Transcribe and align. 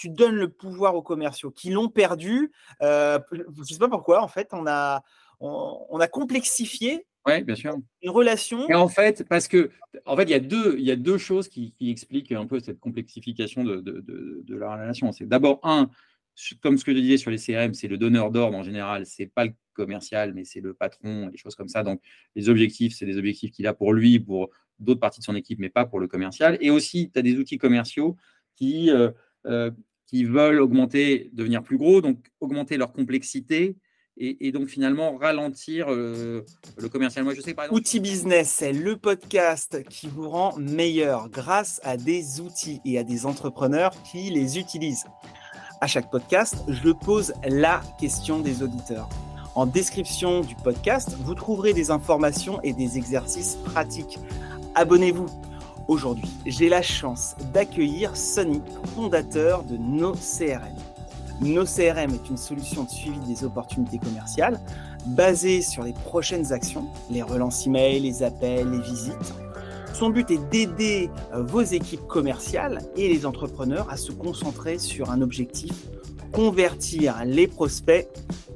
tu 0.00 0.08
donnes 0.08 0.36
le 0.36 0.48
pouvoir 0.48 0.94
aux 0.94 1.02
commerciaux 1.02 1.50
qui 1.50 1.68
l'ont 1.68 1.90
perdu. 1.90 2.50
je 2.80 3.18
ne 3.36 3.64
sais 3.64 3.76
pas 3.78 3.88
pourquoi, 3.90 4.22
en 4.22 4.28
fait, 4.28 4.48
on 4.52 4.66
a, 4.66 5.02
on, 5.40 6.00
a 6.00 6.08
complexifié 6.08 7.06
oui, 7.26 7.42
bien 7.42 7.54
sûr. 7.54 7.76
Une 8.00 8.08
relation. 8.08 8.66
Et 8.70 8.74
en 8.74 8.88
fait, 8.88 9.28
parce 9.28 9.46
que, 9.46 9.70
en 10.06 10.16
fait, 10.16 10.22
il 10.22 10.30
y 10.30 10.34
a 10.34 10.40
deux, 10.40 10.76
il 10.78 10.84
y 10.86 10.90
a 10.90 10.96
deux 10.96 11.18
choses 11.18 11.48
qui, 11.48 11.74
expliquent 11.78 12.32
un 12.32 12.46
peu 12.46 12.60
cette 12.60 12.80
complexification 12.80 13.62
de, 13.62 13.82
de, 13.82 14.56
la 14.56 14.72
relation. 14.72 15.12
C'est 15.12 15.26
d'abord 15.26 15.60
un, 15.62 15.90
comme 16.62 16.78
ce 16.78 16.84
que 16.84 16.94
je 16.94 16.98
disais 16.98 17.18
sur 17.18 17.30
les 17.30 17.36
CRM, 17.36 17.74
c'est 17.74 17.88
le 17.88 17.98
donneur 17.98 18.30
d'ordre 18.30 18.56
en 18.56 18.62
général, 18.62 19.04
c'est 19.04 19.26
pas 19.26 19.44
le 19.44 19.52
commercial, 19.74 20.32
mais 20.32 20.44
c'est 20.44 20.62
le 20.62 20.72
patron, 20.72 21.26
des 21.26 21.36
choses 21.36 21.54
comme 21.54 21.68
ça. 21.68 21.82
Donc, 21.82 22.00
les 22.36 22.48
objectifs, 22.48 22.96
c'est 22.96 23.04
des 23.04 23.18
objectifs 23.18 23.50
qu'il 23.50 23.66
a 23.66 23.74
pour 23.74 23.92
lui, 23.92 24.18
pour 24.18 24.48
d'autres 24.78 25.00
parties 25.00 25.20
de 25.20 25.24
son 25.26 25.36
équipe, 25.36 25.58
mais 25.58 25.68
pas 25.68 25.84
pour 25.84 26.00
le 26.00 26.08
commercial. 26.08 26.56
Et 26.62 26.70
aussi, 26.70 27.10
tu 27.12 27.18
as 27.18 27.22
des 27.22 27.36
outils 27.36 27.58
commerciaux 27.58 28.16
qui, 28.56 28.90
euh, 28.90 29.10
euh, 29.46 29.70
qui 30.10 30.24
veulent 30.24 30.60
augmenter, 30.60 31.30
devenir 31.32 31.62
plus 31.62 31.78
gros, 31.78 32.00
donc 32.00 32.18
augmenter 32.40 32.76
leur 32.76 32.92
complexité 32.92 33.76
et, 34.16 34.50
donc 34.52 34.66
finalement 34.68 35.16
ralentir 35.16 35.86
euh, 35.88 36.42
le 36.76 36.88
commercial. 36.88 37.24
Moi, 37.24 37.32
je 37.34 37.40
sais 37.40 37.54
par 37.54 37.72
Outil 37.72 38.00
Business, 38.00 38.56
c'est 38.58 38.72
le 38.72 38.96
podcast 38.96 39.82
qui 39.88 40.08
vous 40.08 40.28
rend 40.28 40.54
meilleur 40.58 41.30
grâce 41.30 41.80
à 41.84 41.96
des 41.96 42.40
outils 42.40 42.80
et 42.84 42.98
à 42.98 43.04
des 43.04 43.24
entrepreneurs 43.24 43.92
qui 44.02 44.30
les 44.30 44.58
utilisent. 44.58 45.06
À 45.80 45.86
chaque 45.86 46.10
podcast, 46.10 46.56
je 46.68 46.90
pose 46.90 47.32
la 47.48 47.80
question 47.98 48.40
des 48.40 48.62
auditeurs. 48.62 49.08
En 49.54 49.64
description 49.64 50.40
du 50.42 50.56
podcast, 50.56 51.16
vous 51.20 51.34
trouverez 51.34 51.72
des 51.72 51.90
informations 51.90 52.60
et 52.62 52.72
des 52.72 52.98
exercices 52.98 53.56
pratiques. 53.64 54.18
Abonnez-vous. 54.74 55.26
Aujourd'hui, 55.90 56.30
j'ai 56.46 56.68
la 56.68 56.82
chance 56.82 57.34
d'accueillir 57.52 58.16
Sonny, 58.16 58.62
fondateur 58.94 59.64
de 59.64 59.76
nos 59.76 60.12
CRM. 60.12 60.76
Nos 61.40 61.64
CRM 61.64 62.14
est 62.14 62.30
une 62.30 62.36
solution 62.36 62.84
de 62.84 62.90
suivi 62.90 63.18
des 63.26 63.42
opportunités 63.42 63.98
commerciales 63.98 64.60
basée 65.06 65.62
sur 65.62 65.82
les 65.82 65.92
prochaines 65.92 66.52
actions, 66.52 66.86
les 67.10 67.24
relances 67.24 67.66
email, 67.66 67.98
les 67.98 68.22
appels, 68.22 68.70
les 68.70 68.78
visites. 68.78 69.34
Son 69.92 70.10
but 70.10 70.30
est 70.30 70.38
d'aider 70.48 71.10
euh, 71.34 71.42
vos 71.42 71.62
équipes 71.62 72.06
commerciales 72.06 72.82
et 72.94 73.08
les 73.08 73.26
entrepreneurs 73.26 73.90
à 73.90 73.96
se 73.96 74.12
concentrer 74.12 74.78
sur 74.78 75.10
un 75.10 75.20
objectif, 75.22 75.72
convertir 76.30 77.16
les 77.24 77.48
prospects 77.48 78.06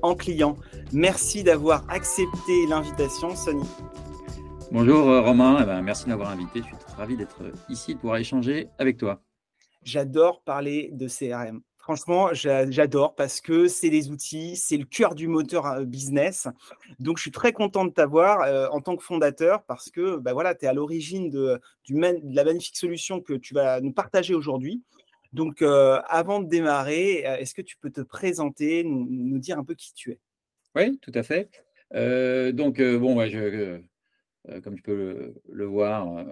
en 0.03 0.15
clients. 0.15 0.57
Merci 0.93 1.43
d'avoir 1.43 1.83
accepté 1.89 2.69
l'invitation, 2.69 3.35
Sonny. 3.35 3.67
Bonjour 4.75 5.09
euh, 5.09 5.21
Romain, 5.21 5.61
eh 5.63 5.67
ben, 5.67 5.83
merci 5.83 6.03
de 6.03 6.09
m'avoir 6.09 6.31
invité. 6.31 6.59
Je 6.59 6.65
suis 6.65 6.97
ravi 6.97 7.17
d'être 7.17 7.43
ici 7.69 7.95
pour 7.95 8.17
échanger 8.17 8.67
avec 8.77 8.97
toi. 8.97 9.23
J'adore 9.85 10.43
parler 10.43 10.91
de 10.91 11.07
CRM. 11.07 11.63
Franchement, 11.79 12.31
j'adore 12.35 13.15
parce 13.15 13.41
que 13.41 13.69
c'est 13.69 13.89
des 13.89 14.11
outils, 14.11 14.57
c'est 14.57 14.77
le 14.77 14.85
cœur 14.85 15.15
du 15.15 15.29
moteur 15.29 15.87
business. 15.87 16.49
Donc, 16.99 17.19
je 17.19 17.23
suis 17.23 17.31
très 17.31 17.53
content 17.53 17.85
de 17.85 17.93
t'avoir 17.93 18.75
en 18.75 18.81
tant 18.81 18.97
que 18.97 19.05
fondateur 19.05 19.63
parce 19.63 19.93
que 19.93 20.17
bah, 20.17 20.33
voilà, 20.33 20.57
tu 20.57 20.65
es 20.65 20.69
à 20.69 20.73
l'origine 20.73 21.31
de, 21.31 21.61
de, 21.89 22.35
la 22.35 22.43
magnifique 22.43 22.77
solution 22.77 23.21
que 23.21 23.35
tu 23.35 23.55
vas 23.55 23.81
nous 23.81 23.93
partager 23.93 24.35
aujourd'hui. 24.35 24.83
Donc, 25.33 25.63
avant 25.63 26.41
de 26.41 26.49
démarrer, 26.49 27.19
est-ce 27.19 27.55
que 27.55 27.63
tu 27.63 27.77
peux 27.77 27.91
te 27.91 28.01
présenter, 28.01 28.83
nous, 28.83 29.39
dire 29.39 29.57
un 29.57 29.65
peu 29.65 29.75
qui 29.75 29.95
tu 29.95 30.11
es? 30.11 30.19
Oui, 30.75 30.99
tout 30.99 31.13
à 31.15 31.23
fait. 31.23 31.49
donc, 32.53 32.83
bon, 32.83 33.25
je, 33.29 33.81
comme 34.63 34.77
tu 34.77 34.83
peux 34.83 35.35
le 35.49 35.65
voir, 35.65 36.27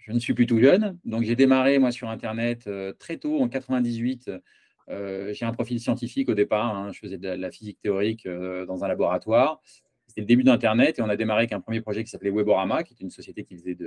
je 0.00 0.12
ne 0.12 0.18
suis 0.18 0.34
plus 0.34 0.46
tout 0.46 0.58
jeune. 0.58 0.98
Donc, 1.04 1.22
j'ai 1.22 1.36
démarré, 1.36 1.78
moi, 1.78 1.92
sur 1.92 2.08
Internet 2.08 2.66
euh, 2.66 2.92
très 2.98 3.18
tôt, 3.18 3.40
en 3.40 3.48
98. 3.48 4.30
Euh, 4.88 5.32
j'ai 5.32 5.44
un 5.44 5.52
profil 5.52 5.78
scientifique 5.78 6.28
au 6.28 6.34
départ. 6.34 6.76
Hein. 6.76 6.90
je 6.92 6.98
faisais 6.98 7.18
de 7.18 7.28
la, 7.28 7.50
physique 7.50 7.78
théorique 7.80 8.26
euh, 8.26 8.66
dans 8.66 8.82
un 8.82 8.88
laboratoire. 8.88 9.60
C'était 10.06 10.22
le 10.22 10.26
début 10.26 10.42
d'Internet 10.42 10.98
et 10.98 11.02
on 11.02 11.08
a 11.08 11.16
démarré 11.16 11.42
avec 11.42 11.52
un 11.52 11.60
premier 11.60 11.80
projet 11.80 12.02
qui 12.02 12.10
s'appelait 12.10 12.30
Weborama, 12.30 12.82
qui 12.82 12.94
était 12.94 13.04
une 13.04 13.10
société 13.10 13.44
qui 13.44 13.56
faisait 13.56 13.78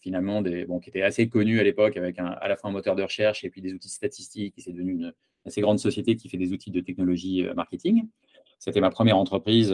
finalement, 0.00 0.42
qui 0.42 0.88
était 0.90 1.02
assez 1.02 1.28
connue 1.28 1.60
à 1.60 1.62
l'époque 1.62 1.96
avec 1.96 2.18
à 2.18 2.48
la 2.48 2.56
fois 2.56 2.70
un 2.70 2.72
moteur 2.72 2.96
de 2.96 3.04
recherche 3.04 3.44
et 3.44 3.50
puis 3.50 3.60
des 3.60 3.72
outils 3.72 3.88
statistiques. 3.88 4.54
C'est 4.58 4.72
devenu 4.72 4.94
une 4.94 5.14
assez 5.44 5.60
grande 5.60 5.78
société 5.78 6.16
qui 6.16 6.28
fait 6.28 6.36
des 6.36 6.52
outils 6.52 6.72
de 6.72 6.80
technologie 6.80 7.46
marketing. 7.54 8.08
C'était 8.58 8.80
ma 8.80 8.90
première 8.90 9.16
entreprise 9.16 9.72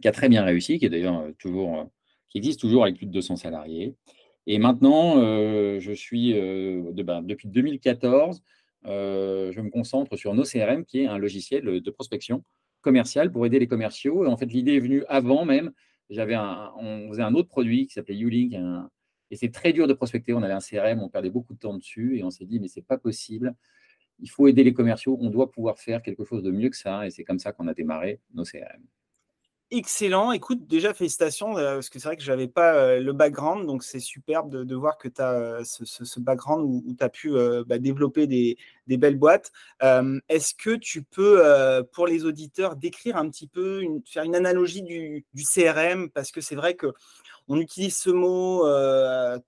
qui 0.00 0.08
a 0.08 0.12
très 0.12 0.28
bien 0.28 0.44
réussi, 0.44 0.78
qui 0.78 0.86
est 0.86 0.90
d'ailleurs 0.90 1.26
toujours, 1.38 1.88
qui 2.28 2.38
existe 2.38 2.60
toujours 2.60 2.84
avec 2.84 2.96
plus 2.96 3.06
de 3.06 3.12
200 3.12 3.36
salariés. 3.36 3.94
Et 4.46 4.58
maintenant, 4.58 5.18
euh, 5.18 5.80
je 5.80 5.92
suis 5.92 6.38
euh, 6.38 6.92
ben, 7.02 7.22
depuis 7.22 7.48
2014, 7.48 8.42
euh, 8.86 9.50
je 9.52 9.60
me 9.60 9.70
concentre 9.70 10.16
sur 10.16 10.34
NoCRM, 10.34 10.84
qui 10.84 11.00
est 11.00 11.06
un 11.06 11.18
logiciel 11.18 11.64
de 11.64 11.90
prospection 11.90 12.44
commerciale 12.80 13.32
pour 13.32 13.44
aider 13.44 13.58
les 13.58 13.66
commerciaux. 13.66 14.24
Et 14.24 14.28
en 14.28 14.36
fait, 14.36 14.46
l'idée 14.46 14.76
est 14.76 14.80
venue 14.80 15.04
avant 15.08 15.44
même. 15.44 15.72
J'avais 16.10 16.36
on 16.36 17.08
faisait 17.08 17.22
un 17.22 17.34
autre 17.34 17.48
produit 17.48 17.86
qui 17.88 17.94
s'appelait 17.94 18.16
Ulink, 18.16 18.54
et 19.32 19.36
c'est 19.36 19.50
très 19.50 19.72
dur 19.72 19.88
de 19.88 19.92
prospecter. 19.92 20.32
On 20.32 20.42
avait 20.42 20.52
un 20.52 20.60
CRM, 20.60 21.02
on 21.02 21.08
perdait 21.08 21.30
beaucoup 21.30 21.54
de 21.54 21.58
temps 21.58 21.74
dessus, 21.74 22.18
et 22.18 22.22
on 22.22 22.30
s'est 22.30 22.44
dit, 22.44 22.60
mais 22.60 22.68
c'est 22.68 22.86
pas 22.86 22.98
possible. 22.98 23.56
Il 24.20 24.30
faut 24.30 24.46
aider 24.46 24.62
les 24.62 24.72
commerciaux, 24.72 25.18
on 25.20 25.30
doit 25.30 25.50
pouvoir 25.50 25.78
faire 25.80 26.00
quelque 26.02 26.24
chose 26.24 26.44
de 26.44 26.52
mieux 26.52 26.70
que 26.70 26.76
ça, 26.76 27.06
et 27.06 27.10
c'est 27.10 27.24
comme 27.24 27.40
ça 27.40 27.52
qu'on 27.52 27.66
a 27.66 27.74
démarré 27.74 28.20
nos 28.34 28.44
CRM. 28.44 28.84
Excellent. 29.72 30.30
Écoute, 30.30 30.68
déjà, 30.68 30.94
félicitations, 30.94 31.58
euh, 31.58 31.74
parce 31.74 31.90
que 31.90 31.98
c'est 31.98 32.06
vrai 32.06 32.16
que 32.16 32.22
je 32.22 32.30
n'avais 32.30 32.46
pas 32.46 32.74
euh, 32.74 33.00
le 33.00 33.12
background, 33.12 33.66
donc 33.66 33.82
c'est 33.82 33.98
superbe 33.98 34.64
de, 34.64 34.74
voir 34.76 34.96
que 34.96 35.08
tu 35.08 35.20
as 35.20 35.32
euh, 35.32 35.64
ce, 35.64 36.20
background 36.20 36.64
où, 36.64 36.94
tu 36.96 37.04
as 37.04 37.08
pu 37.08 37.32
bah, 37.66 37.78
développer 37.78 38.28
des, 38.28 38.56
belles 38.86 39.18
boîtes. 39.18 39.50
Est-ce 39.80 40.54
que 40.54 40.76
tu 40.76 41.02
peux, 41.02 41.42
pour 41.92 42.06
les 42.06 42.24
auditeurs, 42.24 42.76
décrire 42.76 43.16
un 43.16 43.28
petit 43.28 43.48
peu, 43.48 43.82
faire 44.04 44.22
une 44.22 44.36
analogie 44.36 44.82
du, 44.82 45.24
CRM, 45.42 46.10
parce 46.10 46.30
que 46.30 46.40
c'est 46.40 46.56
vrai 46.56 46.74
que 46.74 46.92
on 47.48 47.58
utilise 47.60 47.96
ce 47.96 48.10
mot 48.10 48.62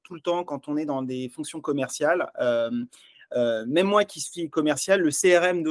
tout 0.02 0.14
le 0.14 0.20
temps 0.20 0.42
quand 0.42 0.66
on 0.66 0.76
est 0.76 0.84
dans 0.84 1.02
des 1.02 1.28
fonctions 1.28 1.60
commerciales. 1.60 2.28
Même 3.34 3.86
moi 3.86 4.04
qui 4.04 4.20
suis 4.20 4.48
commercial, 4.48 5.00
le 5.00 5.10
CRM 5.10 5.62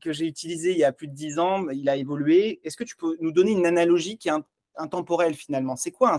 que 0.00 0.12
j'ai 0.12 0.26
utilisé 0.26 0.72
il 0.72 0.78
y 0.78 0.84
a 0.84 0.92
plus 0.92 1.08
de 1.08 1.14
10 1.14 1.38
ans, 1.38 1.68
il 1.70 1.88
a 1.88 1.96
évolué. 1.96 2.60
Est-ce 2.64 2.76
que 2.76 2.84
tu 2.84 2.96
peux 2.96 3.16
nous 3.20 3.32
donner 3.32 3.52
une 3.52 3.66
analogie 3.66 4.18
qui 4.18 4.28
est 4.28 4.32
intemporelle 4.76 5.34
finalement? 5.34 5.76
C'est 5.76 5.92
quoi 5.92 6.18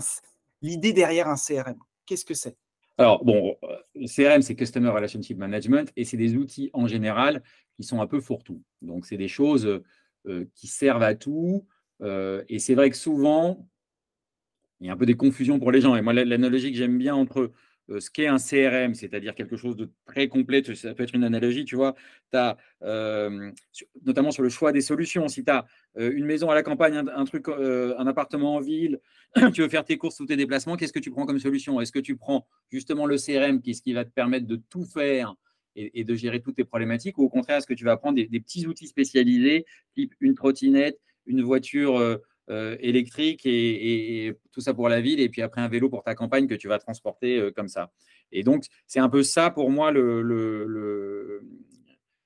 l'idée 0.62 0.92
derrière 0.92 1.28
un 1.28 1.36
CRM 1.36 1.78
Qu'est-ce 2.06 2.24
que 2.24 2.34
c'est? 2.34 2.56
Alors, 2.98 3.24
bon, 3.24 3.56
le 3.94 4.06
CRM, 4.06 4.42
c'est 4.42 4.54
Customer 4.54 4.90
Relationship 4.90 5.38
Management, 5.38 5.90
et 5.96 6.04
c'est 6.04 6.18
des 6.18 6.36
outils 6.36 6.68
en 6.74 6.86
général 6.86 7.42
qui 7.74 7.82
sont 7.82 8.02
un 8.02 8.06
peu 8.06 8.20
fourre-tout. 8.20 8.62
Donc, 8.82 9.06
c'est 9.06 9.16
des 9.16 9.28
choses 9.28 9.82
euh, 10.26 10.44
qui 10.54 10.66
servent 10.66 11.02
à 11.02 11.14
tout. 11.14 11.66
Euh, 12.02 12.44
et 12.50 12.58
c'est 12.58 12.74
vrai 12.74 12.90
que 12.90 12.96
souvent, 12.96 13.66
il 14.80 14.86
y 14.86 14.90
a 14.90 14.92
un 14.92 14.98
peu 14.98 15.06
des 15.06 15.16
confusions 15.16 15.58
pour 15.58 15.72
les 15.72 15.80
gens. 15.80 15.96
Et 15.96 16.02
moi, 16.02 16.12
l'analogie 16.12 16.72
que 16.72 16.76
j'aime 16.76 16.98
bien 16.98 17.14
entre 17.14 17.52
euh, 17.90 18.00
ce 18.00 18.10
qu'est 18.10 18.26
un 18.26 18.38
CRM, 18.38 18.94
c'est-à-dire 18.94 19.34
quelque 19.34 19.56
chose 19.56 19.76
de 19.76 19.90
très 20.06 20.28
complet, 20.28 20.62
ça 20.74 20.94
peut 20.94 21.02
être 21.02 21.14
une 21.14 21.24
analogie, 21.24 21.64
tu 21.64 21.76
vois, 21.76 21.94
euh, 22.82 23.50
notamment 24.04 24.30
sur 24.30 24.42
le 24.42 24.48
choix 24.48 24.72
des 24.72 24.80
solutions, 24.80 25.28
si 25.28 25.44
tu 25.44 25.50
as 25.50 25.66
euh, 25.98 26.12
une 26.14 26.24
maison 26.24 26.50
à 26.50 26.54
la 26.54 26.62
campagne, 26.62 26.94
un, 26.96 28.06
appartement 28.06 28.54
en 28.54 28.60
ville, 28.60 29.00
tu 29.54 29.62
veux 29.62 29.68
faire 29.68 29.84
tes 29.84 29.98
courses 29.98 30.20
ou 30.20 30.26
tes 30.26 30.36
déplacements, 30.36 30.76
qu'est-ce 30.76 30.92
que 30.92 31.00
tu 31.00 31.10
prends 31.10 31.26
comme 31.26 31.38
solution? 31.38 31.80
Est-ce 31.80 31.92
que 31.92 31.98
tu 31.98 32.16
prends 32.16 32.46
justement 32.70 33.06
le 33.06 33.16
CRM, 33.16 33.60
qui 33.60 33.70
est 33.70 33.74
ce 33.74 33.82
qui 33.82 33.92
va 33.92 34.04
te 34.04 34.10
permettre 34.10 34.46
de 34.46 34.56
tout 34.56 34.84
faire 34.84 35.34
et, 35.76 36.04
de 36.04 36.14
gérer 36.14 36.40
toutes 36.40 36.56
tes 36.56 36.64
problématiques, 36.64 37.16
ou 37.18 37.22
au 37.22 37.28
contraire, 37.28 37.58
est-ce 37.58 37.66
que 37.66 37.74
tu 37.74 37.84
vas 37.84 37.96
prendre 37.96 38.16
des, 38.16 38.40
petits 38.40 38.66
outils 38.66 38.88
spécialisés, 38.88 39.64
type 39.94 40.14
une 40.20 40.34
trottinette, 40.34 40.98
une 41.26 41.42
voiture 41.42 42.20
électrique 42.80 43.42
et, 43.44 44.34
tout 44.52 44.60
ça 44.60 44.74
pour 44.74 44.88
la 44.88 45.00
ville, 45.00 45.20
et 45.20 45.28
puis 45.28 45.42
après 45.42 45.60
un 45.60 45.68
vélo 45.68 45.88
pour 45.88 46.02
ta 46.02 46.14
campagne 46.14 46.48
que 46.48 46.54
tu 46.54 46.68
vas 46.68 46.78
transporter 46.78 47.38
euh, 47.38 47.52
comme 47.52 47.68
ça. 47.68 47.92
Et 48.32 48.42
donc, 48.42 48.64
c'est 48.86 49.00
un 49.00 49.08
peu 49.08 49.22
ça 49.22 49.50
pour 49.50 49.70
moi 49.70 49.92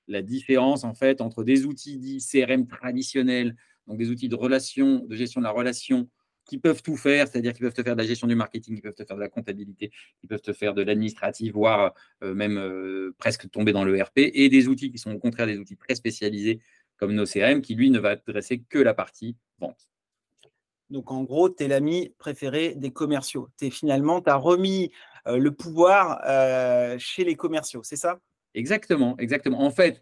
la 0.07 0.21
différence 0.21 0.83
en 0.83 0.93
fait 0.93 1.21
entre 1.21 1.43
des 1.43 1.65
outils 1.65 1.97
dits 1.97 2.19
CRM 2.19 2.67
traditionnels, 2.67 3.55
donc 3.87 3.97
des 3.97 4.09
outils 4.09 4.29
de 4.29 4.35
relation, 4.35 5.05
de 5.05 5.15
gestion 5.15 5.41
de 5.41 5.45
la 5.45 5.51
relation 5.51 6.09
qui 6.47 6.59
peuvent 6.59 6.83
tout 6.83 6.95
faire, 6.95 7.27
c'est-à-dire 7.27 7.53
qu'ils 7.53 7.63
peuvent 7.63 7.73
te 7.73 7.81
faire 7.81 7.95
de 7.95 8.01
la 8.01 8.07
gestion 8.07 8.27
du 8.27 8.35
marketing, 8.35 8.75
qui 8.75 8.81
peuvent 8.81 8.93
te 8.93 9.03
faire 9.03 9.15
de 9.15 9.21
la 9.21 9.29
comptabilité, 9.29 9.91
qui 10.21 10.27
peuvent 10.27 10.41
te 10.41 10.53
faire 10.53 10.75
de 10.75 10.83
l'administratif, 10.83 11.53
voire 11.53 11.93
euh, 12.23 12.35
même 12.35 13.11
presque 13.17 13.49
tomber 13.49 13.73
dans 13.73 13.83
le 13.83 13.99
RP, 13.99 14.17
et 14.17 14.49
des 14.49 14.67
outils 14.67 14.91
qui 14.91 14.99
sont 14.99 15.11
au 15.11 15.19
contraire 15.19 15.47
des 15.47 15.57
outils 15.57 15.77
très 15.77 15.95
spécialisés 15.95 16.59
comme 16.97 17.13
nos 17.13 17.25
CRM, 17.25 17.61
qui 17.61 17.75
lui 17.75 17.89
ne 17.89 17.99
va 17.99 18.11
adresser 18.11 18.59
que 18.69 18.79
la 18.79 18.93
partie 18.93 19.35
vente. 19.59 19.87
Donc, 20.89 21.11
en 21.11 21.23
gros, 21.23 21.49
tu 21.49 21.63
es 21.63 21.67
l'ami 21.67 22.13
préféré 22.17 22.75
des 22.75 22.91
commerciaux. 22.91 23.49
Es, 23.61 23.69
finalement, 23.69 24.21
tu 24.21 24.29
as 24.29 24.35
remis 24.35 24.91
le 25.25 25.49
pouvoir 25.49 26.21
chez 26.99 27.23
les 27.23 27.35
commerciaux, 27.35 27.81
c'est 27.83 27.95
ça? 27.95 28.19
Exactement, 28.53 29.17
exactement. 29.17 29.61
En 29.61 29.71
fait, 29.71 30.01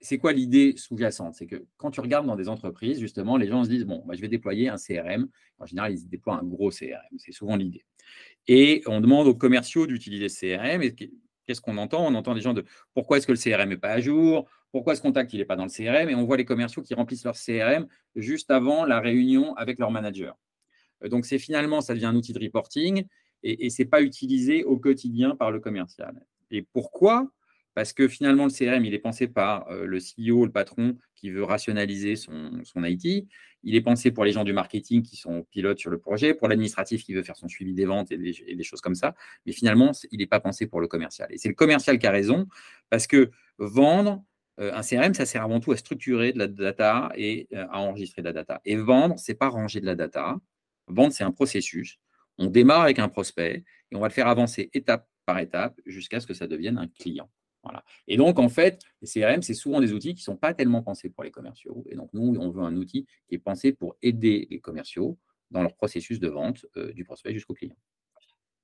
c'est 0.00 0.18
quoi 0.18 0.32
l'idée 0.32 0.74
sous-jacente? 0.76 1.34
C'est 1.36 1.46
que 1.46 1.64
quand 1.76 1.90
tu 1.90 2.00
regardes 2.00 2.26
dans 2.26 2.34
des 2.34 2.48
entreprises, 2.48 2.98
justement, 2.98 3.36
les 3.36 3.46
gens 3.46 3.62
se 3.62 3.68
disent, 3.68 3.84
bon, 3.84 4.02
bah, 4.06 4.14
je 4.16 4.20
vais 4.20 4.28
déployer 4.28 4.68
un 4.68 4.76
CRM. 4.76 5.28
En 5.58 5.66
général, 5.66 5.92
ils 5.92 6.08
déploient 6.08 6.40
un 6.40 6.44
gros 6.44 6.70
CRM. 6.70 7.18
C'est 7.18 7.32
souvent 7.32 7.54
l'idée. 7.54 7.84
Et 8.48 8.82
on 8.86 9.00
demande 9.00 9.28
aux 9.28 9.34
commerciaux 9.34 9.86
d'utiliser 9.86 10.28
ce 10.28 10.40
CRM. 10.40 10.82
Qu'est-ce 11.52 11.60
qu'on 11.60 11.76
entend? 11.76 12.06
On 12.06 12.14
entend 12.14 12.34
des 12.34 12.40
gens 12.40 12.54
de 12.54 12.64
pourquoi 12.94 13.18
est-ce 13.18 13.26
que 13.26 13.32
le 13.32 13.38
CRM 13.38 13.68
n'est 13.68 13.76
pas 13.76 13.90
à 13.90 14.00
jour? 14.00 14.48
Pourquoi 14.70 14.96
ce 14.96 15.02
contact 15.02 15.34
n'est 15.34 15.44
pas 15.44 15.56
dans 15.56 15.66
le 15.66 15.70
CRM 15.70 16.08
Et 16.08 16.14
on 16.14 16.24
voit 16.24 16.38
les 16.38 16.46
commerciaux 16.46 16.82
qui 16.82 16.94
remplissent 16.94 17.24
leur 17.24 17.34
CRM 17.34 17.86
juste 18.16 18.50
avant 18.50 18.86
la 18.86 19.00
réunion 19.00 19.54
avec 19.56 19.78
leur 19.78 19.90
manager. 19.90 20.38
Euh, 21.04 21.08
donc, 21.08 21.26
c'est 21.26 21.38
finalement, 21.38 21.82
ça 21.82 21.92
devient 21.92 22.06
un 22.06 22.16
outil 22.16 22.32
de 22.32 22.42
reporting 22.42 23.04
et, 23.42 23.66
et 23.66 23.70
ce 23.70 23.82
n'est 23.82 23.88
pas 23.88 24.00
utilisé 24.00 24.64
au 24.64 24.78
quotidien 24.78 25.36
par 25.36 25.50
le 25.50 25.60
commercial. 25.60 26.24
Et 26.50 26.62
pourquoi? 26.62 27.28
Parce 27.74 27.92
que 27.92 28.06
finalement, 28.08 28.44
le 28.44 28.50
CRM, 28.50 28.84
il 28.84 28.94
est 28.94 28.98
pensé 28.98 29.28
par 29.28 29.68
euh, 29.70 29.86
le 29.86 29.98
CEO, 29.98 30.44
le 30.44 30.52
patron, 30.52 30.96
qui 31.14 31.30
veut 31.30 31.44
rationaliser 31.44 32.16
son, 32.16 32.62
IT. 32.76 33.28
Il 33.62 33.74
est 33.74 33.80
pensé 33.80 34.10
pour 34.10 34.24
les 34.24 34.32
gens 34.32 34.44
du 34.44 34.52
marketing 34.52 35.02
qui 35.02 35.16
sont 35.16 35.44
pilotes 35.50 35.78
sur 35.78 35.90
le 35.90 35.98
projet, 35.98 36.34
pour 36.34 36.48
l'administratif 36.48 37.04
qui 37.04 37.14
veut 37.14 37.22
faire 37.22 37.36
son 37.36 37.48
suivi 37.48 37.74
des 37.74 37.84
ventes 37.84 38.10
et 38.10 38.18
des, 38.18 38.64
choses 38.64 38.80
comme 38.80 38.96
ça. 38.96 39.14
Mais 39.46 39.52
finalement, 39.52 39.92
il 40.10 40.18
n'est 40.18 40.26
pas 40.26 40.40
pensé 40.40 40.66
pour 40.66 40.80
le 40.80 40.88
commercial. 40.88 41.28
Et 41.30 41.38
c'est 41.38 41.48
le 41.48 41.54
commercial 41.54 41.98
qui 41.98 42.06
a 42.06 42.10
raison, 42.10 42.46
parce 42.90 43.06
que 43.06 43.30
vendre, 43.58 44.24
euh, 44.60 44.72
un 44.74 44.82
CRM, 44.82 45.14
ça 45.14 45.24
sert 45.24 45.42
avant 45.42 45.60
tout 45.60 45.72
à 45.72 45.76
structurer 45.76 46.32
de 46.32 46.38
la 46.38 46.48
data 46.48 47.10
et 47.14 47.48
euh, 47.54 47.66
à 47.70 47.78
enregistrer 47.78 48.20
de 48.20 48.26
la 48.26 48.32
data. 48.32 48.60
Et 48.64 48.76
vendre, 48.76 49.14
c'est 49.18 49.34
pas 49.34 49.48
ranger 49.48 49.80
de 49.80 49.86
la 49.86 49.94
data. 49.94 50.36
Vendre, 50.88 51.12
c'est 51.12 51.24
un 51.24 51.32
processus. 51.32 51.98
On 52.38 52.46
démarre 52.46 52.82
avec 52.82 52.98
un 52.98 53.08
prospect 53.08 53.64
et 53.90 53.96
on 53.96 54.00
va 54.00 54.08
le 54.08 54.12
faire 54.12 54.26
avancer 54.26 54.70
étape 54.74 55.08
par 55.24 55.38
étape 55.38 55.80
jusqu'à 55.86 56.20
ce 56.20 56.26
que 56.26 56.34
ça 56.34 56.46
devienne 56.46 56.78
un 56.78 56.88
client. 56.88 57.30
Et 58.08 58.16
donc, 58.16 58.38
en 58.38 58.48
fait, 58.48 58.82
les 59.00 59.08
CRM, 59.08 59.42
c'est 59.42 59.54
souvent 59.54 59.80
des 59.80 59.92
outils 59.92 60.14
qui 60.14 60.20
ne 60.20 60.34
sont 60.34 60.36
pas 60.36 60.54
tellement 60.54 60.82
pensés 60.82 61.08
pour 61.08 61.24
les 61.24 61.30
commerciaux. 61.30 61.84
Et 61.90 61.94
donc, 61.94 62.10
nous, 62.12 62.36
on 62.38 62.50
veut 62.50 62.62
un 62.62 62.76
outil 62.76 63.06
qui 63.28 63.34
est 63.34 63.38
pensé 63.38 63.72
pour 63.72 63.96
aider 64.02 64.46
les 64.50 64.60
commerciaux 64.60 65.18
dans 65.50 65.62
leur 65.62 65.74
processus 65.74 66.18
de 66.18 66.28
vente 66.28 66.66
euh, 66.76 66.92
du 66.92 67.04
prospect 67.04 67.32
jusqu'au 67.32 67.54
client. 67.54 67.76